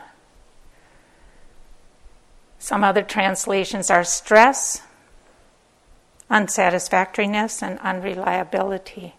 Some 2.58 2.84
other 2.84 3.04
translations 3.04 3.92
are 3.92 4.04
stress, 4.04 4.82
unsatisfactoriness, 6.32 7.62
and 7.62 7.78
unreliability. 7.80 9.14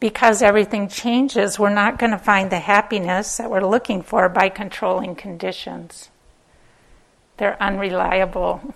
Because 0.00 0.42
everything 0.42 0.88
changes, 0.88 1.58
we're 1.58 1.70
not 1.70 1.98
going 1.98 2.12
to 2.12 2.18
find 2.18 2.50
the 2.50 2.60
happiness 2.60 3.38
that 3.38 3.50
we're 3.50 3.66
looking 3.66 4.02
for 4.02 4.28
by 4.28 4.48
controlling 4.48 5.16
conditions. 5.16 6.10
They're 7.36 7.60
unreliable. 7.60 8.74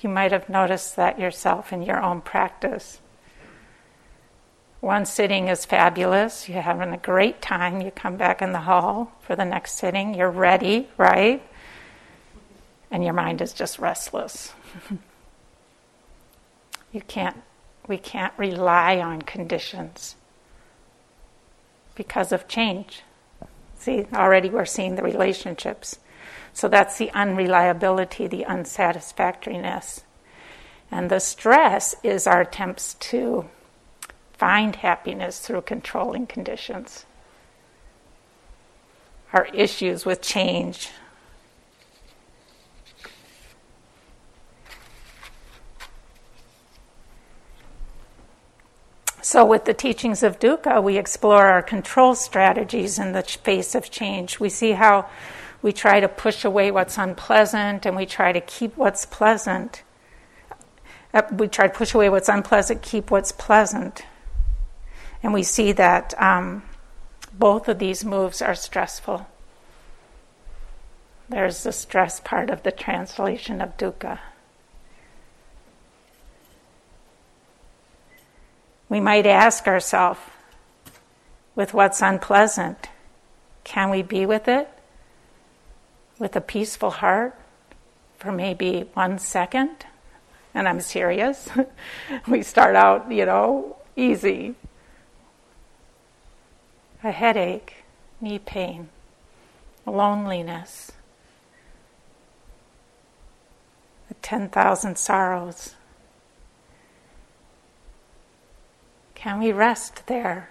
You 0.00 0.10
might 0.10 0.30
have 0.30 0.48
noticed 0.48 0.94
that 0.96 1.18
yourself 1.18 1.72
in 1.72 1.82
your 1.82 2.00
own 2.00 2.20
practice. 2.20 3.00
One 4.80 5.06
sitting 5.06 5.48
is 5.48 5.64
fabulous. 5.64 6.48
You're 6.48 6.62
having 6.62 6.92
a 6.92 6.98
great 6.98 7.42
time. 7.42 7.80
You 7.80 7.90
come 7.90 8.16
back 8.16 8.42
in 8.42 8.52
the 8.52 8.60
hall 8.60 9.12
for 9.22 9.34
the 9.34 9.44
next 9.44 9.78
sitting. 9.78 10.14
You're 10.14 10.30
ready, 10.30 10.88
right? 10.98 11.42
And 12.90 13.02
your 13.02 13.14
mind 13.14 13.40
is 13.40 13.52
just 13.52 13.80
restless. 13.80 14.52
you 16.92 17.00
can't, 17.00 17.42
we 17.88 17.96
can't 17.96 18.34
rely 18.36 18.98
on 18.98 19.22
conditions 19.22 20.14
because 21.94 22.32
of 22.32 22.48
change. 22.48 23.02
See, 23.76 24.06
already 24.14 24.50
we're 24.50 24.64
seeing 24.64 24.96
the 24.96 25.02
relationships. 25.02 25.98
So 26.52 26.68
that's 26.68 26.98
the 26.98 27.10
unreliability, 27.10 28.26
the 28.26 28.44
unsatisfactoriness. 28.44 30.04
And 30.90 31.10
the 31.10 31.20
stress 31.20 31.96
is 32.02 32.26
our 32.26 32.42
attempts 32.42 32.94
to 32.94 33.46
find 34.32 34.76
happiness 34.76 35.40
through 35.40 35.62
controlling 35.62 36.26
conditions. 36.26 37.06
Our 39.32 39.46
issues 39.46 40.06
with 40.06 40.22
change. 40.22 40.90
So, 49.24 49.42
with 49.42 49.64
the 49.64 49.72
teachings 49.72 50.22
of 50.22 50.38
dukkha, 50.38 50.82
we 50.82 50.98
explore 50.98 51.46
our 51.46 51.62
control 51.62 52.14
strategies 52.14 52.98
in 52.98 53.12
the 53.12 53.22
face 53.22 53.74
of 53.74 53.90
change. 53.90 54.38
We 54.38 54.50
see 54.50 54.72
how 54.72 55.08
we 55.62 55.72
try 55.72 56.00
to 56.00 56.08
push 56.08 56.44
away 56.44 56.70
what's 56.70 56.98
unpleasant 56.98 57.86
and 57.86 57.96
we 57.96 58.04
try 58.04 58.32
to 58.32 58.40
keep 58.42 58.76
what's 58.76 59.06
pleasant. 59.06 59.82
Uh, 61.14 61.22
we 61.32 61.48
try 61.48 61.68
to 61.68 61.72
push 61.72 61.94
away 61.94 62.10
what's 62.10 62.28
unpleasant, 62.28 62.82
keep 62.82 63.10
what's 63.10 63.32
pleasant. 63.32 64.02
And 65.22 65.32
we 65.32 65.42
see 65.42 65.72
that 65.72 66.12
um, 66.20 66.62
both 67.32 67.66
of 67.66 67.78
these 67.78 68.04
moves 68.04 68.42
are 68.42 68.54
stressful. 68.54 69.26
There's 71.30 71.62
the 71.62 71.72
stress 71.72 72.20
part 72.20 72.50
of 72.50 72.62
the 72.62 72.72
translation 72.72 73.62
of 73.62 73.78
dukkha. 73.78 74.18
We 78.94 79.00
might 79.00 79.26
ask 79.26 79.66
ourselves, 79.66 80.20
with 81.56 81.74
what's 81.74 82.00
unpleasant, 82.00 82.90
can 83.64 83.90
we 83.90 84.02
be 84.02 84.24
with 84.24 84.46
it 84.46 84.68
with 86.20 86.36
a 86.36 86.40
peaceful 86.40 86.92
heart 86.92 87.36
for 88.18 88.30
maybe 88.30 88.88
one 88.94 89.18
second? 89.18 89.86
And 90.54 90.68
I'm 90.68 90.80
serious. 90.80 91.48
we 92.28 92.44
start 92.44 92.76
out, 92.76 93.10
you 93.10 93.26
know, 93.26 93.78
easy 93.96 94.54
a 97.02 97.10
headache, 97.10 97.82
knee 98.20 98.38
pain, 98.38 98.90
loneliness, 99.86 100.92
10,000 104.22 104.96
sorrows. 104.96 105.74
Can 109.24 109.38
we 109.38 109.52
rest 109.52 110.06
there? 110.06 110.50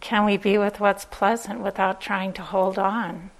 Can 0.00 0.26
we 0.26 0.36
be 0.36 0.58
with 0.58 0.80
what's 0.80 1.06
pleasant 1.06 1.60
without 1.60 1.98
trying 1.98 2.34
to 2.34 2.42
hold 2.42 2.78
on? 2.78 3.30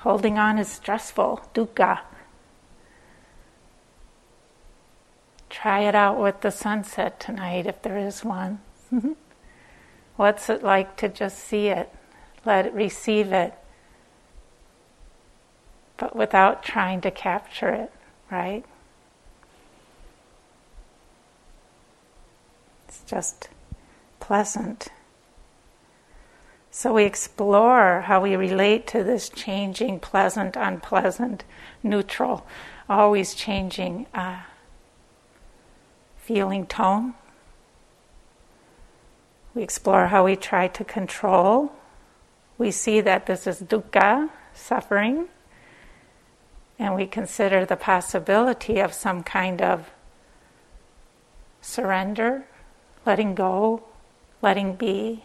Holding 0.00 0.38
on 0.38 0.58
is 0.58 0.68
stressful, 0.68 1.40
dukkha. 1.54 2.00
Try 5.48 5.84
it 5.88 5.94
out 5.94 6.20
with 6.20 6.42
the 6.42 6.50
sunset 6.50 7.18
tonight 7.18 7.66
if 7.66 7.80
there 7.80 7.96
is 7.96 8.22
one. 8.22 8.60
What's 10.16 10.50
it 10.50 10.62
like 10.62 10.98
to 10.98 11.08
just 11.08 11.38
see 11.38 11.68
it, 11.68 11.90
let 12.44 12.66
it 12.66 12.74
receive 12.74 13.32
it, 13.32 13.54
but 15.96 16.14
without 16.14 16.62
trying 16.62 17.00
to 17.00 17.10
capture 17.10 17.70
it, 17.70 17.90
right? 18.30 18.66
It's 22.92 23.01
just 23.12 23.48
pleasant. 24.20 24.88
So 26.70 26.94
we 26.94 27.04
explore 27.04 28.02
how 28.06 28.22
we 28.22 28.36
relate 28.36 28.86
to 28.88 29.04
this 29.04 29.28
changing, 29.28 30.00
pleasant, 30.00 30.56
unpleasant, 30.56 31.44
neutral, 31.82 32.46
always 32.88 33.34
changing. 33.34 34.06
Uh, 34.14 34.40
feeling 36.22 36.64
tone. 36.66 37.12
We 39.54 39.62
explore 39.62 40.06
how 40.06 40.24
we 40.24 40.36
try 40.36 40.68
to 40.68 40.84
control. 40.84 41.72
We 42.56 42.70
see 42.70 43.00
that 43.02 43.26
this 43.26 43.46
is 43.46 43.60
dukkha, 43.60 44.30
suffering, 44.54 45.26
and 46.78 46.94
we 46.94 47.06
consider 47.06 47.66
the 47.66 47.76
possibility 47.76 48.78
of 48.78 48.94
some 48.94 49.22
kind 49.22 49.60
of 49.60 49.90
surrender, 51.60 52.46
letting 53.04 53.34
go, 53.34 53.82
letting 54.40 54.74
be. 54.74 55.24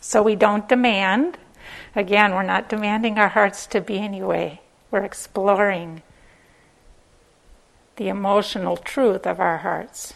So 0.00 0.22
we 0.22 0.36
don't 0.36 0.68
demand. 0.68 1.38
Again, 1.96 2.32
we're 2.32 2.42
not 2.42 2.68
demanding 2.68 3.18
our 3.18 3.28
hearts 3.28 3.66
to 3.68 3.80
be 3.80 3.98
anyway. 3.98 4.60
We're 4.90 5.04
exploring 5.04 6.02
the 7.96 8.08
emotional 8.08 8.76
truth 8.76 9.26
of 9.26 9.40
our 9.40 9.58
hearts. 9.58 10.14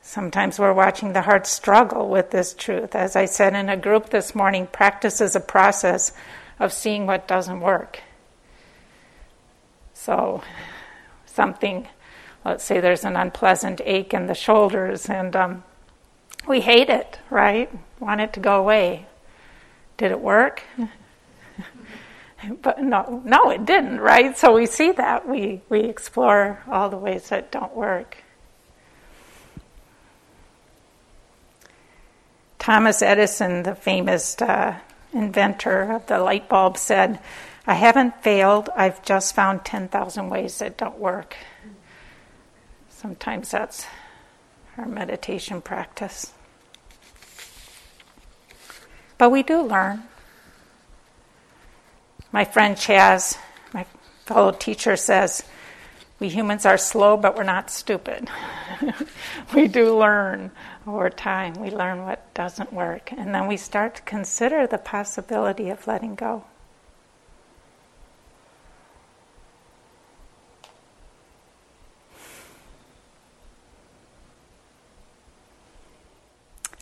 Sometimes 0.00 0.58
we're 0.58 0.72
watching 0.72 1.12
the 1.12 1.22
heart 1.22 1.46
struggle 1.46 2.08
with 2.08 2.30
this 2.30 2.54
truth. 2.54 2.94
As 2.94 3.14
I 3.14 3.26
said 3.26 3.54
in 3.54 3.68
a 3.68 3.76
group 3.76 4.08
this 4.08 4.34
morning, 4.34 4.66
practice 4.66 5.20
is 5.20 5.36
a 5.36 5.40
process 5.40 6.12
of 6.58 6.72
seeing 6.72 7.06
what 7.06 7.28
doesn't 7.28 7.60
work. 7.60 8.00
So, 10.08 10.42
something, 11.26 11.86
let's 12.42 12.64
say 12.64 12.80
there's 12.80 13.04
an 13.04 13.14
unpleasant 13.14 13.82
ache 13.84 14.14
in 14.14 14.26
the 14.26 14.34
shoulders, 14.34 15.10
and 15.10 15.36
um, 15.36 15.64
we 16.46 16.62
hate 16.62 16.88
it, 16.88 17.18
right? 17.28 17.70
Want 18.00 18.22
it 18.22 18.32
to 18.32 18.40
go 18.40 18.58
away. 18.58 19.04
Did 19.98 20.10
it 20.10 20.18
work? 20.18 20.62
but 22.62 22.80
no, 22.80 23.20
no, 23.22 23.50
it 23.50 23.66
didn't, 23.66 24.00
right? 24.00 24.34
So 24.34 24.54
we 24.54 24.64
see 24.64 24.92
that 24.92 25.28
we 25.28 25.60
we 25.68 25.80
explore 25.80 26.62
all 26.66 26.88
the 26.88 26.96
ways 26.96 27.28
that 27.28 27.52
don't 27.52 27.76
work. 27.76 28.16
Thomas 32.58 33.02
Edison, 33.02 33.62
the 33.62 33.74
famous 33.74 34.40
uh, 34.40 34.78
inventor 35.12 35.82
of 35.82 36.06
the 36.06 36.18
light 36.18 36.48
bulb, 36.48 36.78
said, 36.78 37.18
I 37.68 37.74
haven't 37.74 38.22
failed, 38.22 38.70
I've 38.74 39.02
just 39.02 39.34
found 39.34 39.62
10,000 39.62 40.30
ways 40.30 40.56
that 40.60 40.78
don't 40.78 40.98
work. 40.98 41.36
Sometimes 42.88 43.50
that's 43.50 43.84
our 44.78 44.86
meditation 44.86 45.60
practice. 45.60 46.32
But 49.18 49.28
we 49.28 49.42
do 49.42 49.60
learn. 49.60 50.04
My 52.32 52.46
friend 52.46 52.74
Chaz, 52.74 53.36
my 53.74 53.84
fellow 54.24 54.52
teacher, 54.52 54.96
says, 54.96 55.42
We 56.20 56.30
humans 56.30 56.64
are 56.64 56.78
slow, 56.78 57.18
but 57.18 57.36
we're 57.36 57.42
not 57.42 57.70
stupid. 57.70 58.30
we 59.54 59.68
do 59.68 59.94
learn 59.94 60.52
over 60.86 61.10
time. 61.10 61.52
We 61.52 61.70
learn 61.70 62.06
what 62.06 62.32
doesn't 62.32 62.72
work. 62.72 63.12
And 63.12 63.34
then 63.34 63.46
we 63.46 63.58
start 63.58 63.96
to 63.96 64.02
consider 64.02 64.66
the 64.66 64.78
possibility 64.78 65.68
of 65.68 65.86
letting 65.86 66.14
go. 66.14 66.44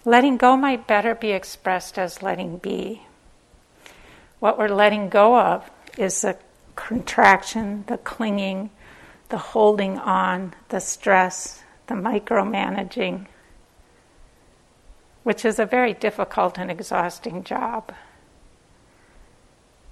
Letting 0.06 0.36
go 0.36 0.56
might 0.56 0.86
better 0.86 1.16
be 1.16 1.32
expressed 1.32 1.98
as 1.98 2.22
letting 2.22 2.58
be. 2.58 3.02
What 4.38 4.56
we're 4.56 4.68
letting 4.68 5.08
go 5.08 5.36
of 5.36 5.68
is 5.98 6.20
the 6.20 6.38
contraction, 6.76 7.82
the 7.88 7.98
clinging, 7.98 8.70
the 9.30 9.38
holding 9.38 9.98
on, 9.98 10.54
the 10.68 10.78
stress, 10.78 11.64
the 11.88 11.94
micromanaging, 11.94 13.26
which 15.24 15.44
is 15.44 15.58
a 15.58 15.66
very 15.66 15.92
difficult 15.92 16.56
and 16.56 16.70
exhausting 16.70 17.42
job. 17.42 17.92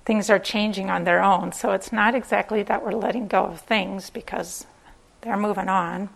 Things 0.04 0.30
are 0.30 0.38
changing 0.38 0.90
on 0.90 1.02
their 1.02 1.24
own, 1.24 1.50
so 1.50 1.72
it's 1.72 1.92
not 1.92 2.14
exactly 2.14 2.62
that 2.62 2.84
we're 2.84 2.92
letting 2.92 3.26
go 3.26 3.46
of 3.46 3.62
things 3.62 4.10
because 4.10 4.64
they're 5.22 5.36
moving 5.36 5.68
on. 5.68 6.10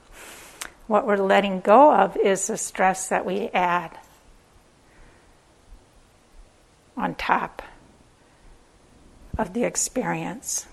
What 0.89 1.07
we're 1.07 1.17
letting 1.19 1.61
go 1.61 1.95
of 1.95 2.17
is 2.17 2.47
the 2.47 2.57
stress 2.57 3.09
that 3.11 3.25
we 3.25 3.49
add 3.49 3.97
on 6.97 7.15
top 7.15 7.63
of 9.37 9.53
the 9.53 9.65
experience. 9.65 10.67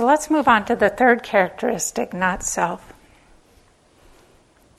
So 0.00 0.06
let's 0.06 0.30
move 0.30 0.48
on 0.48 0.64
to 0.64 0.74
the 0.74 0.88
third 0.88 1.22
characteristic, 1.22 2.14
not 2.14 2.42
self. 2.42 2.94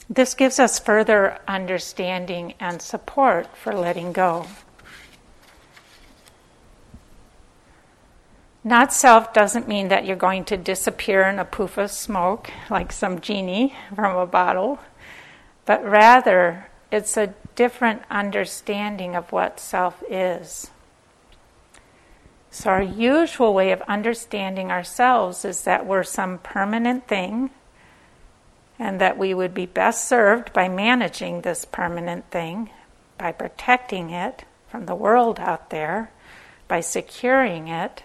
This 0.10 0.34
gives 0.34 0.58
us 0.58 0.80
further 0.80 1.38
understanding 1.48 2.56
and 2.60 2.82
support 2.82 3.56
for 3.56 3.72
letting 3.72 4.14
go. 4.14 4.48
Not 8.64 8.92
self 8.92 9.32
doesn't 9.32 9.68
mean 9.68 9.90
that 9.90 10.06
you're 10.06 10.16
going 10.16 10.44
to 10.46 10.58
disappear 10.58 11.22
in 11.30 11.38
a 11.38 11.46
poof 11.46 11.78
of 11.78 11.92
smoke 11.92 12.50
like 12.72 12.92
some 12.92 13.22
genie 13.22 13.76
from 13.94 14.18
a 14.18 14.26
bottle, 14.26 14.80
but 15.68 15.86
rather 15.86 16.66
it's 16.92 17.16
a 17.16 17.36
different 17.54 18.02
understanding 18.10 19.16
of 19.16 19.32
what 19.32 19.60
self 19.60 20.02
is. 20.10 20.72
So, 22.54 22.70
our 22.70 22.82
usual 22.82 23.54
way 23.54 23.72
of 23.72 23.82
understanding 23.84 24.72
ourselves 24.72 25.46
is 25.46 25.64
that 25.64 25.86
we're 25.86 26.04
some 26.04 26.38
permanent 26.40 27.08
thing 27.08 27.50
and 28.78 29.00
that 29.00 29.18
we 29.18 29.34
would 29.34 29.54
be 29.54 29.66
best 29.66 30.08
served 30.08 30.52
by 30.52 30.68
managing 30.68 31.42
this 31.42 31.64
permanent 31.64 32.30
thing, 32.30 32.70
by 33.18 33.32
protecting 33.32 34.10
it 34.10 34.44
from 34.68 34.86
the 34.86 34.96
world 34.96 35.40
out 35.40 35.70
there, 35.70 36.12
by 36.68 36.82
securing 36.82 37.70
it, 37.70 38.04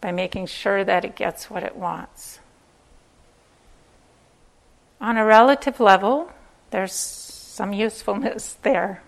by 0.00 0.12
making 0.12 0.46
sure 0.46 0.82
that 0.82 1.04
it 1.04 1.14
gets 1.14 1.50
what 1.50 1.62
it 1.62 1.76
wants. 1.76 2.38
On 4.98 5.18
a 5.18 5.24
relative 5.24 5.78
level, 5.78 6.32
there's 6.70 6.94
some 6.94 7.74
usefulness 7.74 8.52
there. 8.62 9.02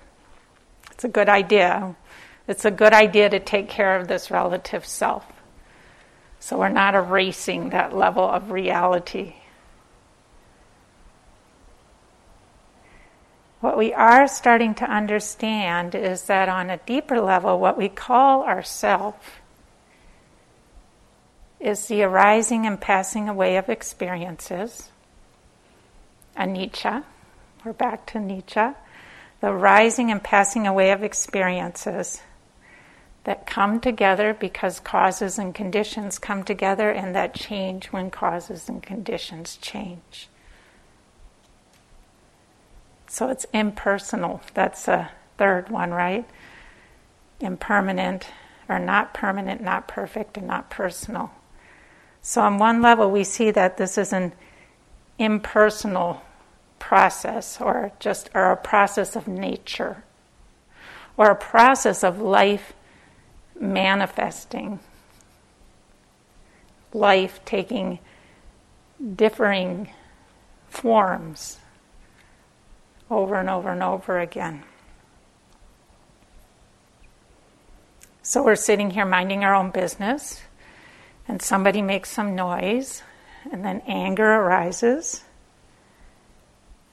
It's 0.90 1.04
a 1.04 1.08
good 1.08 1.30
idea. 1.30 1.96
It's 2.48 2.64
a 2.64 2.70
good 2.70 2.92
idea 2.92 3.30
to 3.30 3.38
take 3.38 3.68
care 3.68 3.96
of 3.96 4.08
this 4.08 4.30
relative 4.30 4.84
self. 4.84 5.24
So 6.40 6.58
we're 6.58 6.70
not 6.70 6.94
erasing 6.94 7.70
that 7.70 7.94
level 7.94 8.24
of 8.24 8.50
reality. 8.50 9.34
What 13.60 13.78
we 13.78 13.94
are 13.94 14.26
starting 14.26 14.74
to 14.74 14.90
understand 14.90 15.94
is 15.94 16.24
that 16.24 16.48
on 16.48 16.68
a 16.68 16.78
deeper 16.78 17.20
level, 17.20 17.60
what 17.60 17.78
we 17.78 17.88
call 17.88 18.42
ourself 18.42 19.40
is 21.60 21.86
the 21.86 22.02
arising 22.02 22.66
and 22.66 22.80
passing 22.80 23.28
away 23.28 23.56
of 23.56 23.68
experiences. 23.68 24.90
Anicca, 26.36 27.04
we're 27.64 27.72
back 27.72 28.04
to 28.06 28.18
Anicca, 28.18 28.74
the 29.40 29.52
rising 29.52 30.10
and 30.10 30.24
passing 30.24 30.66
away 30.66 30.90
of 30.90 31.04
experiences 31.04 32.20
that 33.24 33.46
come 33.46 33.80
together 33.80 34.34
because 34.34 34.80
causes 34.80 35.38
and 35.38 35.54
conditions 35.54 36.18
come 36.18 36.42
together, 36.42 36.90
and 36.90 37.14
that 37.14 37.34
change 37.34 37.86
when 37.86 38.10
causes 38.10 38.68
and 38.68 38.82
conditions 38.82 39.56
change. 39.60 40.28
So 43.06 43.28
it's 43.28 43.46
impersonal. 43.52 44.40
That's 44.54 44.88
a 44.88 45.10
third 45.38 45.68
one, 45.68 45.90
right? 45.90 46.24
Impermanent, 47.40 48.26
or 48.68 48.78
not 48.78 49.14
permanent, 49.14 49.60
not 49.60 49.86
perfect, 49.86 50.36
and 50.36 50.46
not 50.46 50.70
personal. 50.70 51.30
So, 52.22 52.40
on 52.40 52.58
one 52.58 52.80
level, 52.80 53.10
we 53.10 53.24
see 53.24 53.50
that 53.50 53.76
this 53.76 53.98
is 53.98 54.12
an 54.12 54.32
impersonal 55.18 56.22
process, 56.78 57.60
or 57.60 57.92
just 58.00 58.30
or 58.34 58.50
a 58.50 58.56
process 58.56 59.14
of 59.14 59.28
nature, 59.28 60.04
or 61.16 61.30
a 61.30 61.36
process 61.36 62.02
of 62.02 62.20
life 62.20 62.72
manifesting, 63.62 64.80
life 66.92 67.40
taking 67.44 68.00
differing 69.14 69.88
forms 70.68 71.58
over 73.10 73.36
and 73.36 73.48
over 73.48 73.70
and 73.70 73.82
over 73.82 74.18
again. 74.18 74.64
So 78.22 78.42
we're 78.42 78.56
sitting 78.56 78.90
here 78.90 79.04
minding 79.04 79.44
our 79.44 79.54
own 79.54 79.70
business, 79.70 80.42
and 81.28 81.40
somebody 81.40 81.82
makes 81.82 82.10
some 82.10 82.34
noise, 82.34 83.02
and 83.50 83.64
then 83.64 83.82
anger 83.86 84.26
arises. 84.26 85.22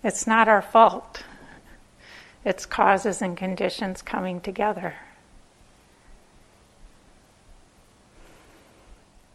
It's 0.03 0.27
not 0.27 0.47
our 0.47 0.61
fault, 0.61 1.23
it's 2.45 2.65
causes 2.65 3.21
and 3.21 3.35
conditions 3.35 4.01
coming 4.01 4.39
together. 4.39 4.95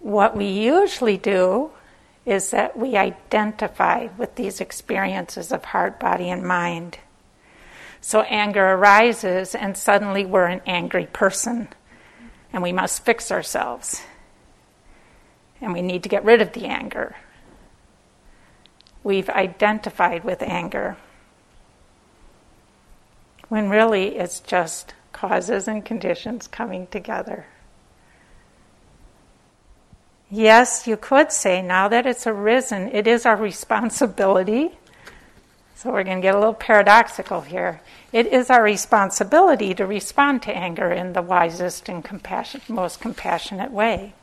What 0.04 0.36
we 0.36 0.44
usually 0.44 1.16
do 1.16 1.70
is 2.26 2.50
that 2.50 2.76
we 2.76 2.94
identify 2.94 4.08
with 4.18 4.34
these 4.34 4.60
experiences 4.60 5.50
of 5.50 5.64
heart, 5.64 5.98
body, 5.98 6.28
and 6.28 6.42
mind. 6.42 6.98
So 8.02 8.20
anger 8.20 8.62
arises, 8.62 9.54
and 9.54 9.78
suddenly 9.78 10.26
we're 10.26 10.44
an 10.44 10.60
angry 10.66 11.06
person, 11.06 11.68
and 12.52 12.62
we 12.62 12.70
must 12.70 13.06
fix 13.06 13.32
ourselves. 13.32 14.02
And 15.62 15.72
we 15.72 15.80
need 15.80 16.02
to 16.02 16.10
get 16.10 16.22
rid 16.22 16.42
of 16.42 16.52
the 16.52 16.66
anger. 16.66 17.16
We've 19.02 19.30
identified 19.30 20.22
with 20.22 20.42
anger, 20.42 20.98
when 23.48 23.70
really 23.70 24.16
it's 24.16 24.40
just 24.40 24.92
causes 25.12 25.66
and 25.66 25.82
conditions 25.82 26.46
coming 26.46 26.88
together. 26.88 27.46
Yes, 30.30 30.86
you 30.86 30.96
could 30.96 31.30
say 31.30 31.62
now 31.62 31.88
that 31.88 32.06
it's 32.06 32.26
arisen, 32.26 32.88
it 32.92 33.06
is 33.06 33.26
our 33.26 33.36
responsibility. 33.50 34.78
So 35.76 35.90
we're 35.90 36.04
going 36.04 36.18
to 36.18 36.22
get 36.22 36.34
a 36.34 36.38
little 36.38 36.54
paradoxical 36.54 37.42
here. 37.42 37.80
It 38.12 38.26
is 38.28 38.48
our 38.48 38.62
responsibility 38.62 39.74
to 39.74 39.84
respond 39.84 40.42
to 40.42 40.56
anger 40.56 40.90
in 40.90 41.12
the 41.12 41.20
wisest 41.20 41.88
and 41.88 42.02
compassion, 42.02 42.62
most 42.68 43.00
compassionate 43.00 43.70
way. 43.70 44.14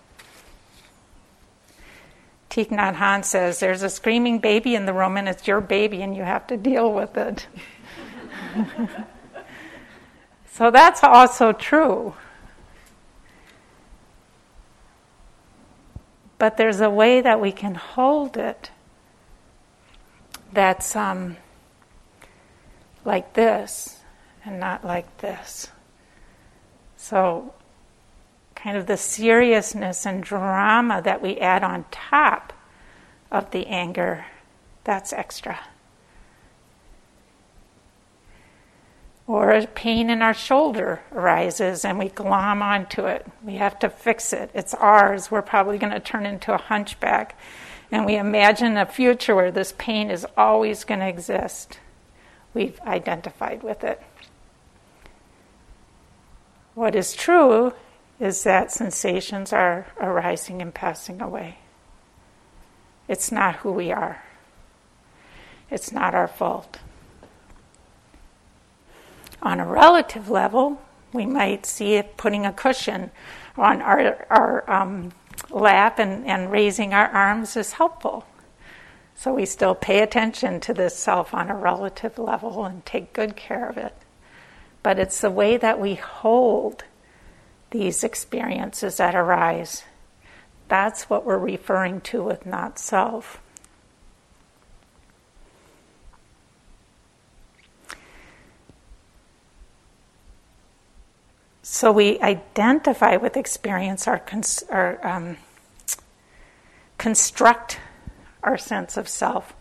Thich 2.49 2.69
Nhat 2.69 2.95
Hanh 2.95 3.23
says, 3.23 3.59
There's 3.59 3.83
a 3.83 3.89
screaming 3.89 4.39
baby 4.39 4.75
in 4.75 4.85
the 4.85 4.93
room, 4.93 5.17
and 5.17 5.29
it's 5.29 5.47
your 5.47 5.61
baby, 5.61 6.01
and 6.01 6.15
you 6.15 6.23
have 6.23 6.47
to 6.47 6.57
deal 6.57 6.91
with 6.91 7.15
it. 7.15 7.47
so 10.51 10.71
that's 10.71 11.03
also 11.03 11.53
true. 11.53 12.15
But 16.41 16.58
there's 16.58 16.82
a 16.82 16.89
way 16.89 17.21
that 17.21 17.39
we 17.39 17.51
can 17.51 17.75
hold 17.75 18.36
it 18.36 18.71
that's 20.51 20.95
um, 20.95 21.38
like 23.06 23.34
this 23.34 23.99
and 24.43 24.60
not 24.60 24.84
like 24.84 25.19
this. 25.19 25.67
So, 26.97 27.54
kind 28.56 28.75
of 28.75 28.88
the 28.88 28.97
seriousness 28.97 30.04
and 30.08 30.23
drama 30.23 31.04
that 31.04 31.21
we 31.21 31.38
add 31.38 31.63
on 31.63 31.86
top 31.91 32.54
of 33.32 33.51
the 33.51 33.67
anger, 33.67 34.25
that's 34.84 35.13
extra. 35.13 35.60
Or 39.31 39.51
a 39.51 39.65
pain 39.65 40.09
in 40.09 40.21
our 40.21 40.33
shoulder 40.33 41.01
arises 41.13 41.85
and 41.85 41.97
we 41.97 42.09
glom 42.09 42.61
onto 42.61 43.05
it. 43.05 43.25
We 43.41 43.55
have 43.55 43.79
to 43.79 43.89
fix 43.89 44.33
it. 44.33 44.51
It's 44.53 44.73
ours. 44.73 45.31
We're 45.31 45.41
probably 45.41 45.77
going 45.77 45.93
to 45.93 46.01
turn 46.01 46.25
into 46.25 46.53
a 46.53 46.57
hunchback. 46.57 47.39
And 47.91 48.05
we 48.05 48.17
imagine 48.17 48.75
a 48.75 48.85
future 48.85 49.33
where 49.33 49.49
this 49.49 49.73
pain 49.77 50.11
is 50.11 50.27
always 50.35 50.83
going 50.83 50.99
to 50.99 51.07
exist. 51.07 51.79
We've 52.53 52.77
identified 52.81 53.63
with 53.63 53.85
it. 53.85 54.01
What 56.75 56.93
is 56.93 57.13
true 57.13 57.73
is 58.19 58.43
that 58.43 58.71
sensations 58.71 59.53
are 59.53 59.87
arising 60.01 60.61
and 60.61 60.73
passing 60.73 61.21
away. 61.21 61.59
It's 63.07 63.31
not 63.31 63.57
who 63.57 63.71
we 63.71 63.93
are, 63.93 64.23
it's 65.69 65.93
not 65.93 66.13
our 66.13 66.27
fault. 66.27 66.79
On 69.41 69.60
a 69.60 69.65
relative 69.65 70.30
level, 70.30 70.82
we 71.13 71.25
might 71.25 71.65
see 71.65 71.95
it 71.95 72.17
putting 72.17 72.45
a 72.45 72.54
cushion 72.54 73.12
on 73.58 73.82
our, 73.82 74.25
our 74.30 74.69
um, 74.71 75.12
lap 75.49 75.99
and, 75.99 76.25
and 76.25 76.51
raising 76.51 76.93
our 76.93 77.08
arms 77.08 77.58
is 77.58 77.73
helpful. 77.73 78.25
So 79.15 79.34
we 79.34 79.45
still 79.45 79.75
pay 79.75 79.99
attention 79.99 80.60
to 80.62 80.73
this 80.73 80.95
self 80.95 81.34
on 81.34 81.49
a 81.49 81.56
relative 81.56 82.17
level 82.17 82.65
and 82.65 82.86
take 82.86 83.13
good 83.13 83.36
care 83.36 83.67
of 83.67 83.77
it. 83.77 83.95
But 84.84 84.97
it's 84.97 85.21
the 85.21 85.30
way 85.30 85.58
that 85.58 85.80
we 85.80 85.95
hold 85.95 86.84
these 87.69 88.04
experiences 88.04 88.97
that 88.97 89.15
arise. 89.15 89.84
That's 90.67 91.10
what 91.10 91.25
we're 91.25 91.38
referring 91.38 92.01
to 92.01 92.23
with 92.23 92.45
not 92.45 92.80
self. 92.80 93.41
So 101.73 101.93
we 101.93 102.19
identify 102.19 103.15
with 103.15 103.38
experience, 103.38 104.05
our, 104.05 104.19
cons- 104.19 104.65
our 104.69 104.99
um, 105.07 105.38
construct 106.97 107.79
our 108.43 108.57
sense 108.57 108.97
of 108.97 109.07
self 109.07 109.53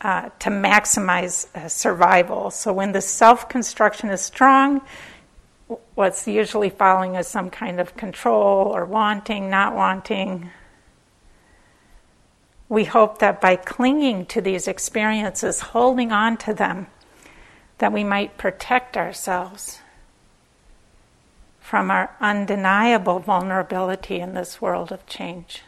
uh, 0.00 0.28
to 0.38 0.48
maximize 0.48 1.52
uh, 1.56 1.68
survival. 1.68 2.52
So 2.52 2.72
when 2.72 2.92
the 2.92 3.00
self 3.00 3.48
construction 3.48 4.10
is 4.10 4.20
strong, 4.20 4.80
what's 5.96 6.28
usually 6.28 6.70
following 6.70 7.16
is 7.16 7.26
some 7.26 7.50
kind 7.50 7.80
of 7.80 7.96
control 7.96 8.68
or 8.68 8.84
wanting, 8.84 9.50
not 9.50 9.74
wanting. 9.74 10.50
We 12.68 12.84
hope 12.84 13.18
that 13.18 13.40
by 13.40 13.56
clinging 13.56 14.26
to 14.26 14.40
these 14.40 14.68
experiences, 14.68 15.58
holding 15.58 16.12
on 16.12 16.36
to 16.36 16.54
them, 16.54 16.86
that 17.78 17.92
we 17.92 18.04
might 18.04 18.38
protect 18.38 18.96
ourselves 18.96 19.79
from 21.70 21.88
our 21.88 22.10
undeniable 22.20 23.20
vulnerability 23.20 24.18
in 24.18 24.34
this 24.34 24.60
world 24.60 24.90
of 24.90 25.06
change. 25.06 25.62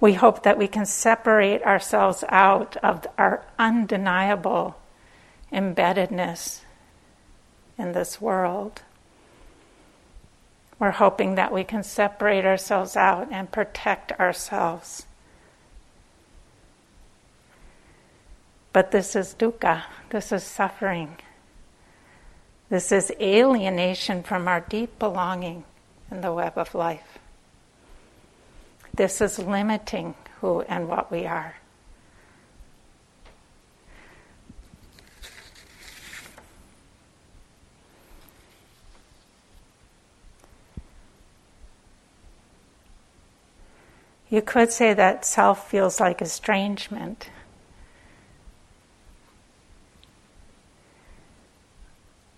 We 0.00 0.12
hope 0.12 0.44
that 0.44 0.56
we 0.56 0.68
can 0.68 0.86
separate 0.86 1.64
ourselves 1.64 2.22
out 2.28 2.76
of 2.76 3.08
our 3.18 3.42
undeniable 3.58 4.76
embeddedness 5.52 6.60
in 7.76 7.90
this 7.90 8.20
world. 8.20 8.82
We're 10.78 10.92
hoping 10.92 11.34
that 11.34 11.50
we 11.50 11.64
can 11.64 11.82
separate 11.82 12.44
ourselves 12.44 12.96
out 12.96 13.26
and 13.32 13.50
protect 13.50 14.12
ourselves. 14.12 15.06
But 18.72 18.92
this 18.92 19.16
is 19.16 19.34
dukkha, 19.34 19.82
this 20.10 20.30
is 20.30 20.44
suffering. 20.44 21.16
This 22.68 22.90
is 22.92 23.12
alienation 23.20 24.22
from 24.22 24.48
our 24.48 24.60
deep 24.60 24.98
belonging 24.98 25.64
in 26.10 26.20
the 26.22 26.32
web 26.32 26.56
of 26.56 26.74
life. 26.74 27.18
This 28.92 29.20
is 29.20 29.38
limiting 29.38 30.14
who 30.40 30.62
and 30.62 30.88
what 30.88 31.10
we 31.10 31.26
are. 31.26 31.56
You 44.30 44.42
could 44.42 44.72
say 44.72 44.94
that 44.94 45.24
self 45.24 45.70
feels 45.70 46.00
like 46.00 46.20
estrangement. 46.20 47.30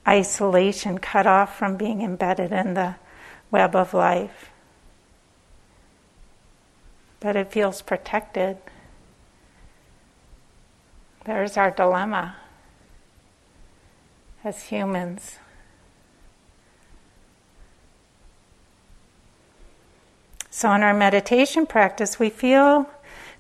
Isolation, 0.07 0.99
cut 0.99 1.27
off 1.27 1.59
from 1.59 1.77
being 1.77 2.03
embedded 2.03 2.53
in 2.53 2.75
the 2.75 2.97
web 3.51 3.75
of 3.75 3.95
life. 3.95 4.51
But 7.21 7.37
it 7.37 7.51
feels 7.51 7.83
protected. 7.83 8.59
There's 11.25 11.57
our 11.57 11.71
dilemma 11.71 12.37
as 14.45 14.65
humans. 14.65 15.39
So, 20.51 20.73
in 20.73 20.83
our 20.83 20.95
meditation 20.95 21.67
practice, 21.67 22.19
we 22.19 22.31
feel 22.31 22.89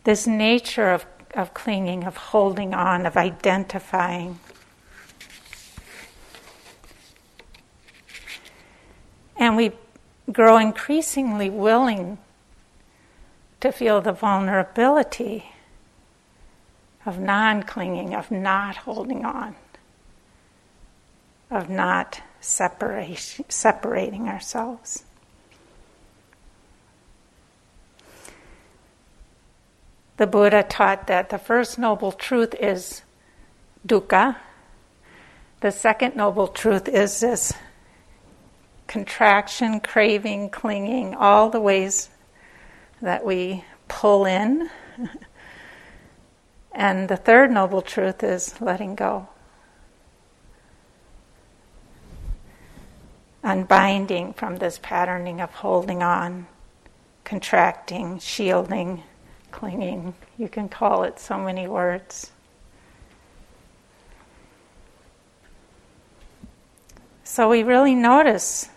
this 0.05 0.27
nature 0.27 0.91
of, 0.91 1.07
of 1.35 1.55
clinging, 1.55 2.05
of 2.05 2.17
holding 2.17 2.75
on, 2.75 3.07
of 3.07 3.17
identifying. 3.17 4.39
And 9.39 9.57
we 9.57 9.73
grow 10.33 10.57
increasingly 10.57 11.51
willing 11.51 12.19
to 13.61 13.73
feel 13.73 14.01
the 14.01 14.13
vulnerability 14.13 15.53
of 17.05 17.19
non 17.19 17.63
clinging, 17.63 18.15
of 18.15 18.31
not 18.31 18.77
holding 18.79 19.25
on, 19.25 19.55
of 21.51 21.71
not 21.71 22.23
separating 22.41 24.29
ourselves. 24.29 25.05
The 30.17 30.27
Buddha 30.27 30.63
taught 30.63 31.07
that 31.09 31.29
the 31.29 31.39
first 31.39 31.79
noble 31.79 32.11
truth 32.11 32.55
is 32.55 33.03
dukkha. 33.87 34.37
The 35.61 35.71
second 35.71 36.17
noble 36.17 36.49
truth 36.49 36.89
is 36.89 37.21
this 37.21 37.53
contraction, 38.87 39.81
craving, 39.81 40.51
clinging, 40.51 41.15
all 41.15 41.51
the 41.51 41.61
ways 41.61 42.09
that 43.03 43.25
we 43.25 43.65
pull 43.89 44.25
in. 44.25 44.71
and 46.73 47.09
the 47.09 47.17
third 47.17 47.51
noble 47.51 47.83
truth 47.83 48.23
is 48.23 48.61
letting 48.61 48.95
go. 48.95 49.29
Unbinding 53.43 54.35
from 54.35 54.57
this 54.57 54.79
patterning 54.83 55.41
of 55.41 55.51
holding 55.51 56.03
on, 56.03 56.47
contracting, 57.25 58.19
shielding, 58.19 59.03
clinging. 59.53 60.15
You 60.37 60.49
can 60.49 60.69
call 60.69 61.05
it 61.05 61.21
so 61.21 61.39
many 61.39 61.69
words. 61.69 62.33
So 67.25 67.49
we 67.49 67.63
really 67.63 67.95
notice 67.95 68.69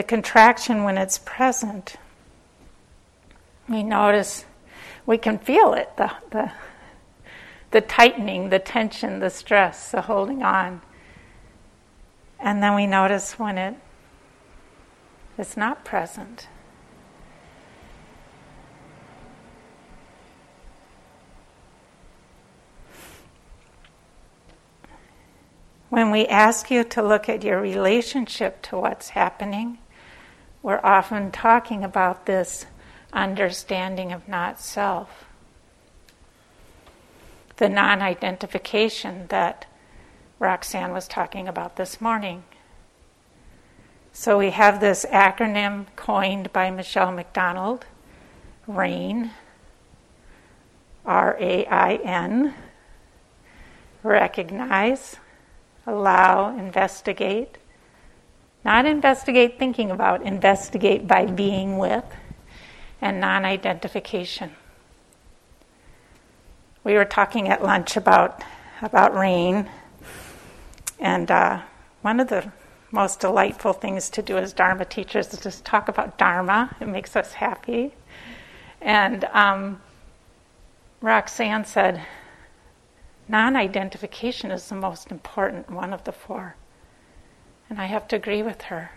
the 0.00 0.04
contraction 0.04 0.82
when 0.82 0.96
it's 0.96 1.18
present. 1.18 1.96
We 3.68 3.82
notice, 3.82 4.46
we 5.04 5.18
can 5.18 5.36
feel 5.36 5.74
it 5.74 5.94
the, 5.98 6.10
the, 6.30 6.52
the 7.70 7.82
tightening, 7.82 8.48
the 8.48 8.60
tension, 8.60 9.18
the 9.18 9.28
stress, 9.28 9.90
the 9.90 10.00
holding 10.00 10.42
on. 10.42 10.80
And 12.38 12.62
then 12.62 12.74
we 12.74 12.86
notice 12.86 13.38
when 13.38 13.58
it 13.58 13.74
is 15.36 15.58
not 15.58 15.84
present. 15.84 16.48
When 25.90 26.10
we 26.10 26.26
ask 26.26 26.70
you 26.70 26.84
to 26.84 27.02
look 27.02 27.28
at 27.28 27.44
your 27.44 27.60
relationship 27.60 28.62
to 28.62 28.78
what's 28.78 29.10
happening, 29.10 29.76
we're 30.62 30.80
often 30.82 31.30
talking 31.30 31.84
about 31.84 32.26
this 32.26 32.66
understanding 33.12 34.12
of 34.12 34.28
not 34.28 34.60
self. 34.60 35.24
The 37.56 37.68
non 37.68 38.00
identification 38.00 39.26
that 39.28 39.66
Roxanne 40.38 40.92
was 40.92 41.06
talking 41.06 41.48
about 41.48 41.76
this 41.76 42.00
morning. 42.00 42.44
So 44.12 44.38
we 44.38 44.50
have 44.50 44.80
this 44.80 45.06
acronym 45.10 45.86
coined 45.96 46.52
by 46.52 46.70
Michele 46.70 47.12
McDonald 47.12 47.86
RAIN, 48.66 49.30
R 51.06 51.36
A 51.40 51.66
I 51.66 51.94
N, 51.96 52.54
recognize, 54.02 55.16
allow, 55.86 56.56
investigate. 56.56 57.56
Not 58.64 58.84
investigate 58.84 59.58
thinking 59.58 59.90
about, 59.90 60.22
investigate 60.22 61.06
by 61.06 61.26
being 61.26 61.78
with, 61.78 62.04
and 63.00 63.20
non 63.20 63.44
identification. 63.44 64.52
We 66.84 66.94
were 66.94 67.04
talking 67.04 67.48
at 67.48 67.62
lunch 67.62 67.96
about, 67.96 68.42
about 68.82 69.14
rain, 69.14 69.68
and 70.98 71.30
uh, 71.30 71.62
one 72.02 72.20
of 72.20 72.28
the 72.28 72.52
most 72.90 73.20
delightful 73.20 73.72
things 73.72 74.10
to 74.10 74.22
do 74.22 74.36
as 74.36 74.52
Dharma 74.52 74.84
teachers 74.84 75.32
is 75.32 75.40
just 75.40 75.64
talk 75.64 75.88
about 75.88 76.18
Dharma. 76.18 76.76
It 76.80 76.88
makes 76.88 77.16
us 77.16 77.34
happy. 77.34 77.94
And 78.80 79.24
um, 79.26 79.80
Roxanne 81.00 81.64
said, 81.64 82.02
non 83.28 83.56
identification 83.56 84.50
is 84.50 84.68
the 84.68 84.74
most 84.74 85.10
important 85.10 85.70
one 85.70 85.92
of 85.92 86.04
the 86.04 86.12
four. 86.12 86.56
And 87.70 87.80
I 87.80 87.86
have 87.86 88.06
to 88.08 88.16
agree 88.16 88.42
with 88.42 88.62
her. 88.62 88.90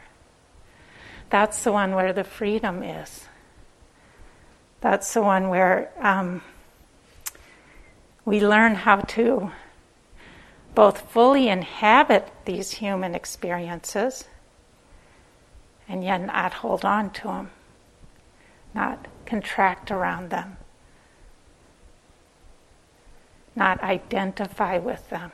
That's 1.30 1.63
the 1.63 1.71
one 1.71 1.95
where 1.95 2.11
the 2.11 2.26
freedom 2.26 2.84
is. 2.84 3.28
That's 4.82 5.13
the 5.13 5.21
one 5.21 5.47
where 5.47 5.91
um, 6.01 6.41
we 8.26 8.45
learn 8.45 8.76
how 8.76 8.97
to 8.97 9.51
both 10.76 11.09
fully 11.09 11.47
inhabit 11.47 12.30
these 12.43 12.71
human 12.71 13.15
experiences 13.15 14.26
and 15.88 16.03
yet 16.03 16.17
not 16.17 16.55
hold 16.55 16.84
on 16.84 17.11
to 17.11 17.24
them, 17.24 17.51
not 18.74 19.07
contract 19.26 19.91
around 19.91 20.32
them 20.32 20.57
not 23.55 23.82
identify 23.84 24.78
with 24.78 25.09
them. 25.09 25.32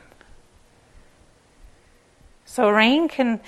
So, 2.51 2.71
rain 2.71 3.09
can 3.09 3.41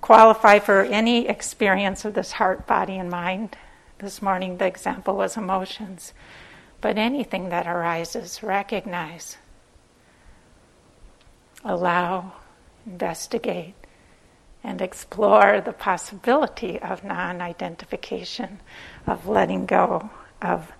qualify 0.00 0.58
for 0.58 0.82
any 0.82 1.28
experience 1.28 2.04
of 2.04 2.14
this 2.14 2.32
heart, 2.32 2.66
body, 2.66 2.98
and 2.98 3.08
mind. 3.08 3.56
This 3.98 4.20
morning, 4.20 4.56
the 4.56 4.66
example 4.66 5.14
was 5.14 5.36
emotions. 5.36 6.12
But 6.80 6.98
anything 6.98 7.50
that 7.50 7.68
arises, 7.68 8.42
recognize, 8.42 9.36
allow, 11.64 12.32
investigate, 12.84 13.76
and 14.64 14.82
explore 14.82 15.60
the 15.60 15.72
possibility 15.72 16.80
of 16.80 17.04
non 17.04 17.40
identification, 17.40 18.58
of 19.06 19.28
letting 19.28 19.66
go, 19.66 20.10
of, 20.42 20.72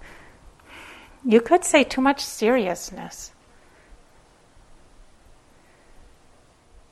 you 1.24 1.40
could 1.40 1.64
say, 1.64 1.84
too 1.84 2.00
much 2.00 2.24
seriousness. 2.24 3.30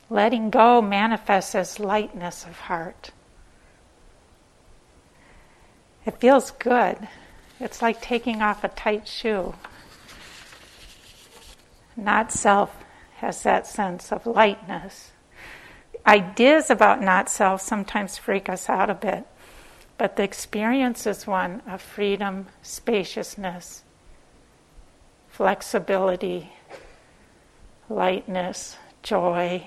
Letting 0.08 0.50
go 0.50 0.80
manifests 0.80 1.54
as 1.54 1.80
lightness 1.80 2.44
of 2.44 2.58
heart. 2.60 3.10
It 6.04 6.20
feels 6.20 6.52
good. 6.52 7.08
It's 7.58 7.82
like 7.82 8.00
taking 8.00 8.40
off 8.40 8.62
a 8.62 8.68
tight 8.68 9.08
shoe. 9.08 9.54
Not 11.96 12.30
self 12.30 12.76
has 13.16 13.42
that 13.42 13.66
sense 13.66 14.12
of 14.12 14.26
lightness. 14.26 15.10
Ideas 16.06 16.70
about 16.70 17.02
not 17.02 17.28
self 17.28 17.60
sometimes 17.60 18.18
freak 18.18 18.48
us 18.48 18.68
out 18.68 18.90
a 18.90 18.94
bit, 18.94 19.26
but 19.98 20.16
the 20.16 20.22
experience 20.22 21.06
is 21.06 21.26
one 21.26 21.62
of 21.66 21.82
freedom, 21.82 22.46
spaciousness, 22.62 23.82
flexibility, 25.28 26.52
lightness, 27.88 28.76
joy, 29.02 29.66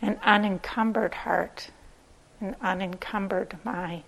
an 0.00 0.18
unencumbered 0.22 1.14
heart, 1.14 1.70
an 2.40 2.56
unencumbered 2.60 3.56
mind. 3.64 4.02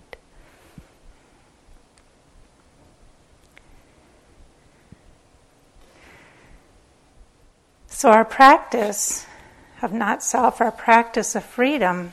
So, 7.87 8.11
our 8.11 8.25
practice 8.25 9.27
of 9.83 9.93
not 9.93 10.23
self, 10.23 10.61
our 10.61 10.71
practice 10.71 11.35
of 11.35 11.45
freedom, 11.45 12.13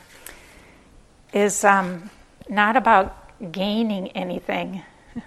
is 1.32 1.62
um, 1.64 2.10
not 2.48 2.76
about 2.76 3.52
gaining 3.52 4.08
anything. 4.08 4.82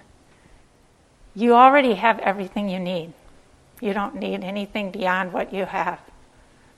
You 1.32 1.54
already 1.54 1.94
have 1.94 2.18
everything 2.18 2.68
you 2.68 2.80
need. 2.80 3.12
You 3.80 3.94
don't 3.94 4.16
need 4.16 4.42
anything 4.42 4.90
beyond 4.90 5.32
what 5.32 5.54
you 5.54 5.64
have 5.64 6.00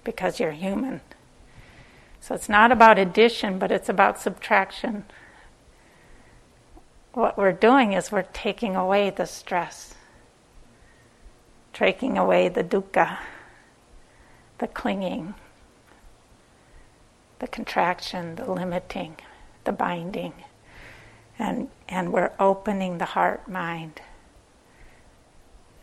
because 0.04 0.38
you're 0.38 0.52
human. 0.52 1.00
So 2.22 2.36
it's 2.36 2.48
not 2.48 2.70
about 2.70 3.00
addition, 3.00 3.58
but 3.58 3.72
it's 3.72 3.88
about 3.88 4.20
subtraction. 4.20 5.04
What 7.14 7.36
we're 7.36 7.50
doing 7.50 7.94
is 7.94 8.12
we're 8.12 8.22
taking 8.22 8.76
away 8.76 9.10
the 9.10 9.26
stress, 9.26 9.96
taking 11.72 12.16
away 12.16 12.48
the 12.48 12.62
dukkha, 12.62 13.18
the 14.58 14.68
clinging, 14.68 15.34
the 17.40 17.48
contraction, 17.48 18.36
the 18.36 18.52
limiting, 18.52 19.16
the 19.64 19.72
binding. 19.72 20.32
And, 21.40 21.70
and 21.88 22.12
we're 22.12 22.30
opening 22.38 22.98
the 22.98 23.04
heart 23.04 23.48
mind. 23.48 24.00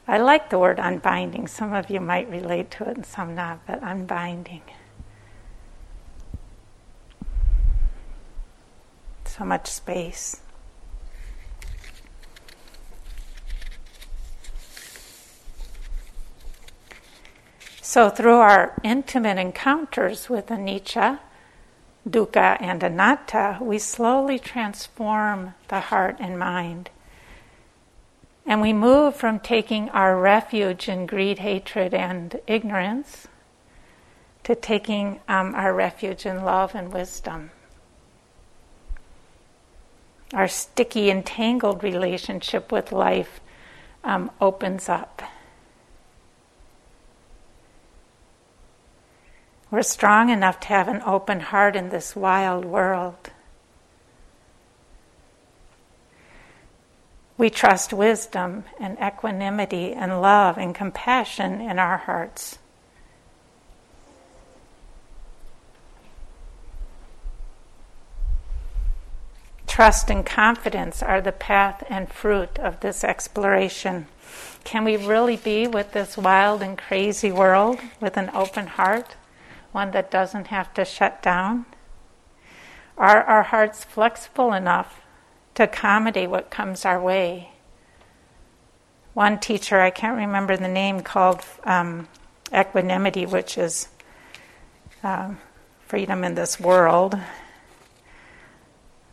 I 0.08 0.18
like 0.20 0.50
the 0.50 0.58
word 0.58 0.80
unbinding. 0.80 1.48
Some 1.48 1.74
of 1.74 1.90
you 1.90 2.00
might 2.00 2.30
relate 2.30 2.72
to 2.72 2.90
it 2.90 2.96
and 2.96 3.06
some 3.06 3.36
not, 3.36 3.68
but 3.68 3.84
unbinding. 3.84 4.62
so 9.40 9.46
much 9.46 9.68
space. 9.68 10.42
So, 17.82 18.10
through 18.10 18.36
our 18.36 18.80
intimate 18.84 19.38
encounters 19.38 20.30
with 20.30 20.48
anicca, 20.48 21.20
dukkha, 22.08 22.62
and 22.62 22.84
anatta, 22.84 23.58
we 23.62 23.80
slowly 23.80 24.38
transform 24.38 25.56
the 25.70 25.80
heart 25.80 26.18
and 26.20 26.38
mind. 26.38 26.90
And 28.46 28.62
we 28.62 28.74
move 28.74 29.16
from 29.16 29.40
taking 29.40 29.90
our 29.90 30.20
refuge 30.20 30.90
in 30.90 31.06
greed, 31.06 31.40
hatred, 31.40 31.94
and 31.94 32.40
ignorance 32.46 33.28
to 34.44 34.54
taking 34.54 35.22
um, 35.28 35.56
our 35.56 35.74
refuge 35.74 36.26
in 36.26 36.44
love 36.44 36.76
and 36.76 36.92
wisdom. 36.92 37.52
Our 40.34 40.48
sticky, 40.48 41.10
entangled 41.10 41.84
relationship 41.84 42.72
with 42.72 42.92
life 42.92 43.40
um, 44.04 44.32
opens 44.40 44.88
up. 44.88 45.22
We're 49.72 49.84
strong 49.84 50.30
enough 50.30 50.60
to 50.62 50.68
have 50.70 50.88
an 50.88 51.02
open 51.06 51.40
heart 51.42 51.76
in 51.76 51.90
this 51.90 52.16
wild 52.16 52.66
world. 52.66 53.32
We 57.38 57.50
trust 57.50 57.94
wisdom 57.94 58.66
and 58.80 58.98
equanimity 59.02 59.94
and 59.94 60.22
love 60.22 60.58
and 60.58 60.76
compassion 60.76 61.62
in 61.62 61.80
our 61.80 61.98
hearts. 61.98 62.58
Trust 69.80 70.12
and 70.12 70.26
confidence 70.26 71.02
are 71.02 71.22
the 71.22 71.32
path 71.32 71.86
and 71.88 72.12
fruit 72.12 72.60
of 72.60 72.82
this 72.82 73.02
exploration. 73.02 74.08
Can 74.66 74.84
we 74.84 74.98
really 74.98 75.38
be 75.38 75.68
with 75.68 75.94
this 75.94 76.18
wild 76.18 76.62
and 76.62 76.78
crazy 76.78 77.32
world 77.32 77.80
with 78.02 78.18
an 78.18 78.30
open 78.34 78.68
heart? 78.68 79.16
one 79.72 79.92
that 79.92 80.12
doesn't 80.12 80.48
have 80.48 80.74
to 80.74 80.84
shut 80.84 81.22
down? 81.22 81.66
Are 82.98 83.24
our 83.24 83.44
hearts 83.44 83.86
flexible 83.86 84.52
enough 84.52 85.00
to 85.56 85.64
accommodate 85.64 86.30
what 86.30 86.52
comes 86.52 86.84
our 86.84 87.02
way? 87.02 87.52
One 89.14 89.40
teacher, 89.40 89.80
I 89.80 89.92
can't 89.92 90.18
remember 90.18 90.58
the 90.58 90.68
name, 90.68 91.00
called 91.00 91.40
um, 91.64 92.10
equanimity, 92.54 93.26
which 93.26 93.58
is 93.58 93.88
uh, 95.06 95.36
freedom 95.88 96.26
in 96.26 96.36
this 96.36 96.60
world, 96.60 97.18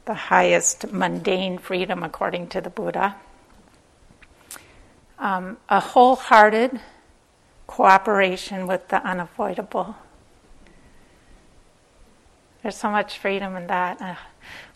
the 0.07 0.15
highest 0.15 0.93
mundane 0.93 1.59
freedom 1.59 2.03
according 2.03 2.49
to 2.49 2.61
the 2.61 2.71
Buddha. 2.71 3.17
Um, 5.19 5.59
a 5.69 5.81
wholehearted 5.81 6.81
cooperation 7.67 8.67
with 8.67 8.89
the 8.89 9.05
unavoidable. 9.05 9.97
There's 12.63 12.77
so 12.77 12.91
much 12.91 13.19
freedom 13.19 13.57
in 13.57 13.67
that. 13.67 14.01
Uh, 14.01 14.15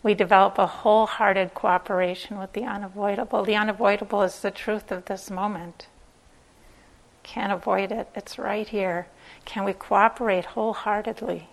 we 0.03 0.13
develop 0.13 0.57
a 0.57 0.67
wholehearted 0.67 1.53
cooperation 1.53 2.37
with 2.37 2.53
the 2.53 2.63
unavoidable. 2.63 3.43
The 3.43 3.55
unavoidable 3.55 4.21
is 4.23 4.41
the 4.41 4.51
truth 4.51 4.91
of 4.91 5.05
this 5.05 5.29
moment. 5.29 5.87
Can't 7.23 7.53
avoid 7.53 7.91
it, 7.91 8.09
it's 8.15 8.37
right 8.37 8.67
here. 8.67 9.07
Can 9.45 9.63
we 9.63 9.73
cooperate 9.73 10.45
wholeheartedly? 10.45 11.47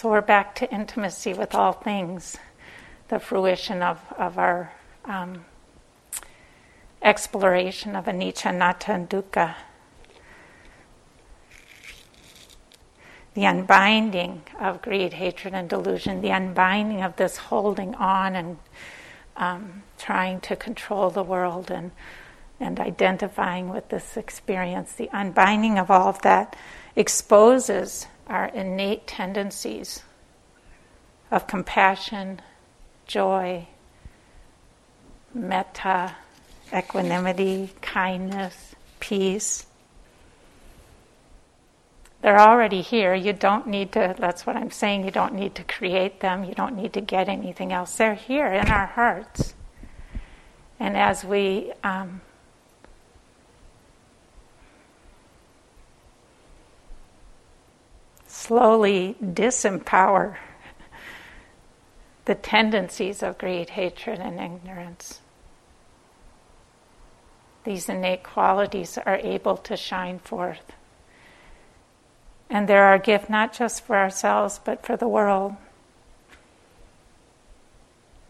So 0.00 0.10
we're 0.10 0.20
back 0.20 0.54
to 0.54 0.72
intimacy 0.72 1.34
with 1.34 1.56
all 1.56 1.72
things, 1.72 2.36
the 3.08 3.18
fruition 3.18 3.82
of, 3.82 3.98
of 4.16 4.38
our 4.38 4.72
um, 5.04 5.44
exploration 7.02 7.96
of 7.96 8.04
anicca, 8.04 8.50
anatta, 8.50 8.92
and 8.92 9.10
dukkha. 9.10 9.56
The 13.34 13.44
unbinding 13.44 14.42
of 14.60 14.82
greed, 14.82 15.14
hatred, 15.14 15.52
and 15.52 15.68
delusion, 15.68 16.20
the 16.20 16.30
unbinding 16.30 17.02
of 17.02 17.16
this 17.16 17.36
holding 17.36 17.96
on 17.96 18.36
and 18.36 18.58
um, 19.36 19.82
trying 19.98 20.38
to 20.42 20.54
control 20.54 21.10
the 21.10 21.24
world 21.24 21.72
and, 21.72 21.90
and 22.60 22.78
identifying 22.78 23.68
with 23.68 23.88
this 23.88 24.16
experience, 24.16 24.92
the 24.92 25.10
unbinding 25.12 25.76
of 25.76 25.90
all 25.90 26.06
of 26.06 26.22
that 26.22 26.54
exposes 26.94 28.06
our 28.28 28.46
innate 28.46 29.06
tendencies 29.06 30.02
of 31.30 31.46
compassion, 31.46 32.40
joy, 33.06 33.66
metta, 35.34 36.14
equanimity, 36.74 37.72
kindness, 37.80 38.74
peace. 39.00 39.66
They're 42.20 42.40
already 42.40 42.82
here. 42.82 43.14
You 43.14 43.32
don't 43.32 43.68
need 43.68 43.92
to, 43.92 44.14
that's 44.18 44.44
what 44.44 44.56
I'm 44.56 44.70
saying, 44.70 45.04
you 45.04 45.10
don't 45.10 45.34
need 45.34 45.54
to 45.54 45.64
create 45.64 46.20
them. 46.20 46.44
You 46.44 46.54
don't 46.54 46.76
need 46.76 46.92
to 46.94 47.00
get 47.00 47.28
anything 47.28 47.72
else. 47.72 47.94
They're 47.94 48.14
here 48.14 48.48
in 48.48 48.68
our 48.68 48.86
hearts. 48.86 49.54
And 50.80 50.96
as 50.96 51.24
we 51.24 51.72
um, 51.84 52.20
slowly 58.48 59.14
disempower 59.22 60.36
the 62.24 62.34
tendencies 62.34 63.22
of 63.22 63.36
greed, 63.36 63.70
hatred, 63.70 64.18
and 64.18 64.40
ignorance, 64.40 65.20
these 67.64 67.90
innate 67.90 68.22
qualities 68.22 68.96
are 69.04 69.16
able 69.16 69.58
to 69.58 69.76
shine 69.76 70.18
forth. 70.18 70.72
And 72.48 72.66
they're 72.66 72.84
our 72.84 72.98
gift 72.98 73.28
not 73.28 73.52
just 73.52 73.84
for 73.84 73.96
ourselves, 73.96 74.58
but 74.64 74.84
for 74.84 74.96
the 74.96 75.08
world. 75.08 75.54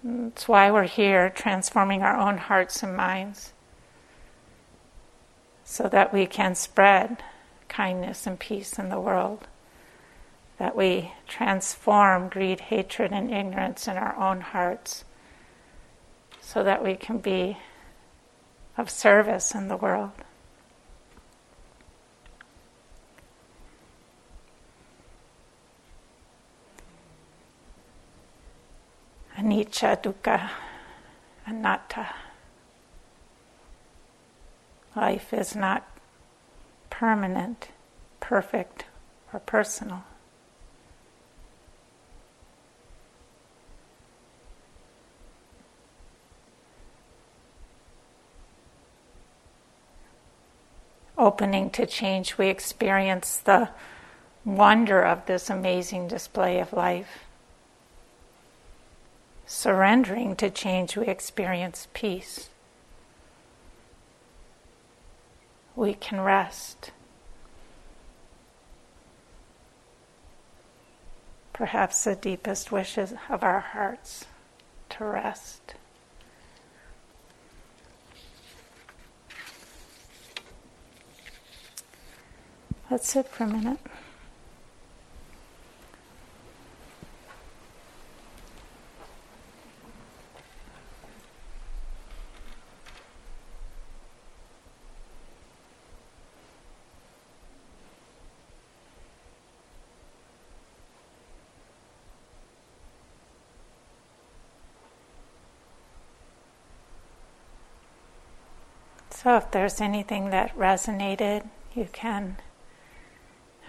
That's 0.02 0.48
why 0.48 0.72
we're 0.72 0.84
here, 0.84 1.30
transforming 1.30 2.02
our 2.02 2.16
own 2.16 2.38
hearts 2.38 2.82
and 2.82 2.96
minds, 2.96 3.52
so 5.64 5.88
that 5.88 6.12
we 6.12 6.26
can 6.26 6.56
spread 6.56 7.22
kindness 7.68 8.26
and 8.26 8.36
peace 8.36 8.80
in 8.80 8.88
the 8.88 9.00
world. 9.00 9.46
That 10.58 10.74
we 10.74 11.12
transform 11.28 12.28
greed, 12.28 12.60
hatred, 12.60 13.12
and 13.12 13.32
ignorance 13.32 13.86
in 13.86 13.96
our 13.96 14.16
own 14.16 14.40
hearts, 14.40 15.04
so 16.40 16.64
that 16.64 16.82
we 16.82 16.96
can 16.96 17.18
be 17.18 17.58
of 18.76 18.90
service 18.90 19.54
in 19.54 19.68
the 19.68 19.76
world. 19.76 20.10
Anicca, 29.36 30.02
dukkha, 30.02 30.50
anatta. 31.46 32.08
Life 34.96 35.32
is 35.32 35.54
not 35.54 35.88
permanent, 36.90 37.68
perfect, 38.18 38.86
or 39.32 39.38
personal. 39.38 40.02
Opening 51.18 51.70
to 51.70 51.84
change, 51.84 52.38
we 52.38 52.48
experience 52.48 53.36
the 53.38 53.70
wonder 54.44 55.02
of 55.02 55.26
this 55.26 55.50
amazing 55.50 56.08
display 56.08 56.60
of 56.60 56.72
life. 56.72 57.24
Surrendering 59.46 60.36
to 60.36 60.50
change, 60.50 60.96
we 60.96 61.06
experience 61.06 61.88
peace. 61.92 62.50
We 65.74 65.94
can 65.94 66.20
rest. 66.20 66.92
Perhaps 71.52 72.04
the 72.04 72.14
deepest 72.14 72.70
wishes 72.70 73.14
of 73.28 73.42
our 73.42 73.60
hearts 73.60 74.26
to 74.90 75.04
rest. 75.04 75.74
Let's 82.90 83.10
sit 83.10 83.28
for 83.28 83.44
a 83.44 83.46
minute. 83.46 83.78
So, 109.10 109.36
if 109.36 109.50
there's 109.50 109.80
anything 109.80 110.30
that 110.30 110.56
resonated, 110.56 111.48
you 111.74 111.88
can 111.92 112.38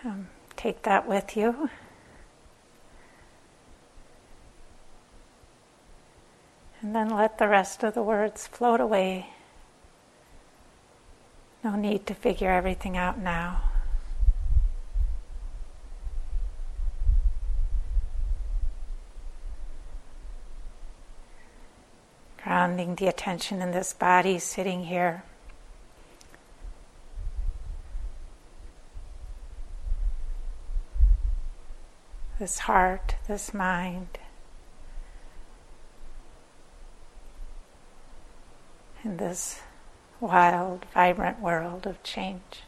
um, 0.04 0.28
take 0.56 0.84
that 0.84 1.08
with 1.08 1.36
you. 1.36 1.70
And 6.82 6.96
then 6.96 7.10
let 7.10 7.38
the 7.38 7.48
rest 7.48 7.84
of 7.84 7.94
the 7.94 8.04
words 8.04 8.48
float 8.48 8.80
away. 8.80 9.28
No 11.64 11.76
need 11.76 12.08
to 12.08 12.14
figure 12.14 12.50
everything 12.50 12.96
out 12.96 13.20
now. 13.20 13.62
Grounding 22.42 22.96
the 22.96 23.08
attention 23.08 23.62
in 23.62 23.72
this 23.72 23.92
body 23.92 24.40
sitting 24.40 24.86
here. 24.86 25.24
This 32.40 32.60
heart, 32.60 33.16
this 33.28 33.54
mind. 33.54 34.18
in 39.04 39.18
this 39.18 39.62
wild, 40.20 40.86
vibrant 40.94 41.40
world 41.40 41.88
of 41.88 42.02
change. 42.04 42.64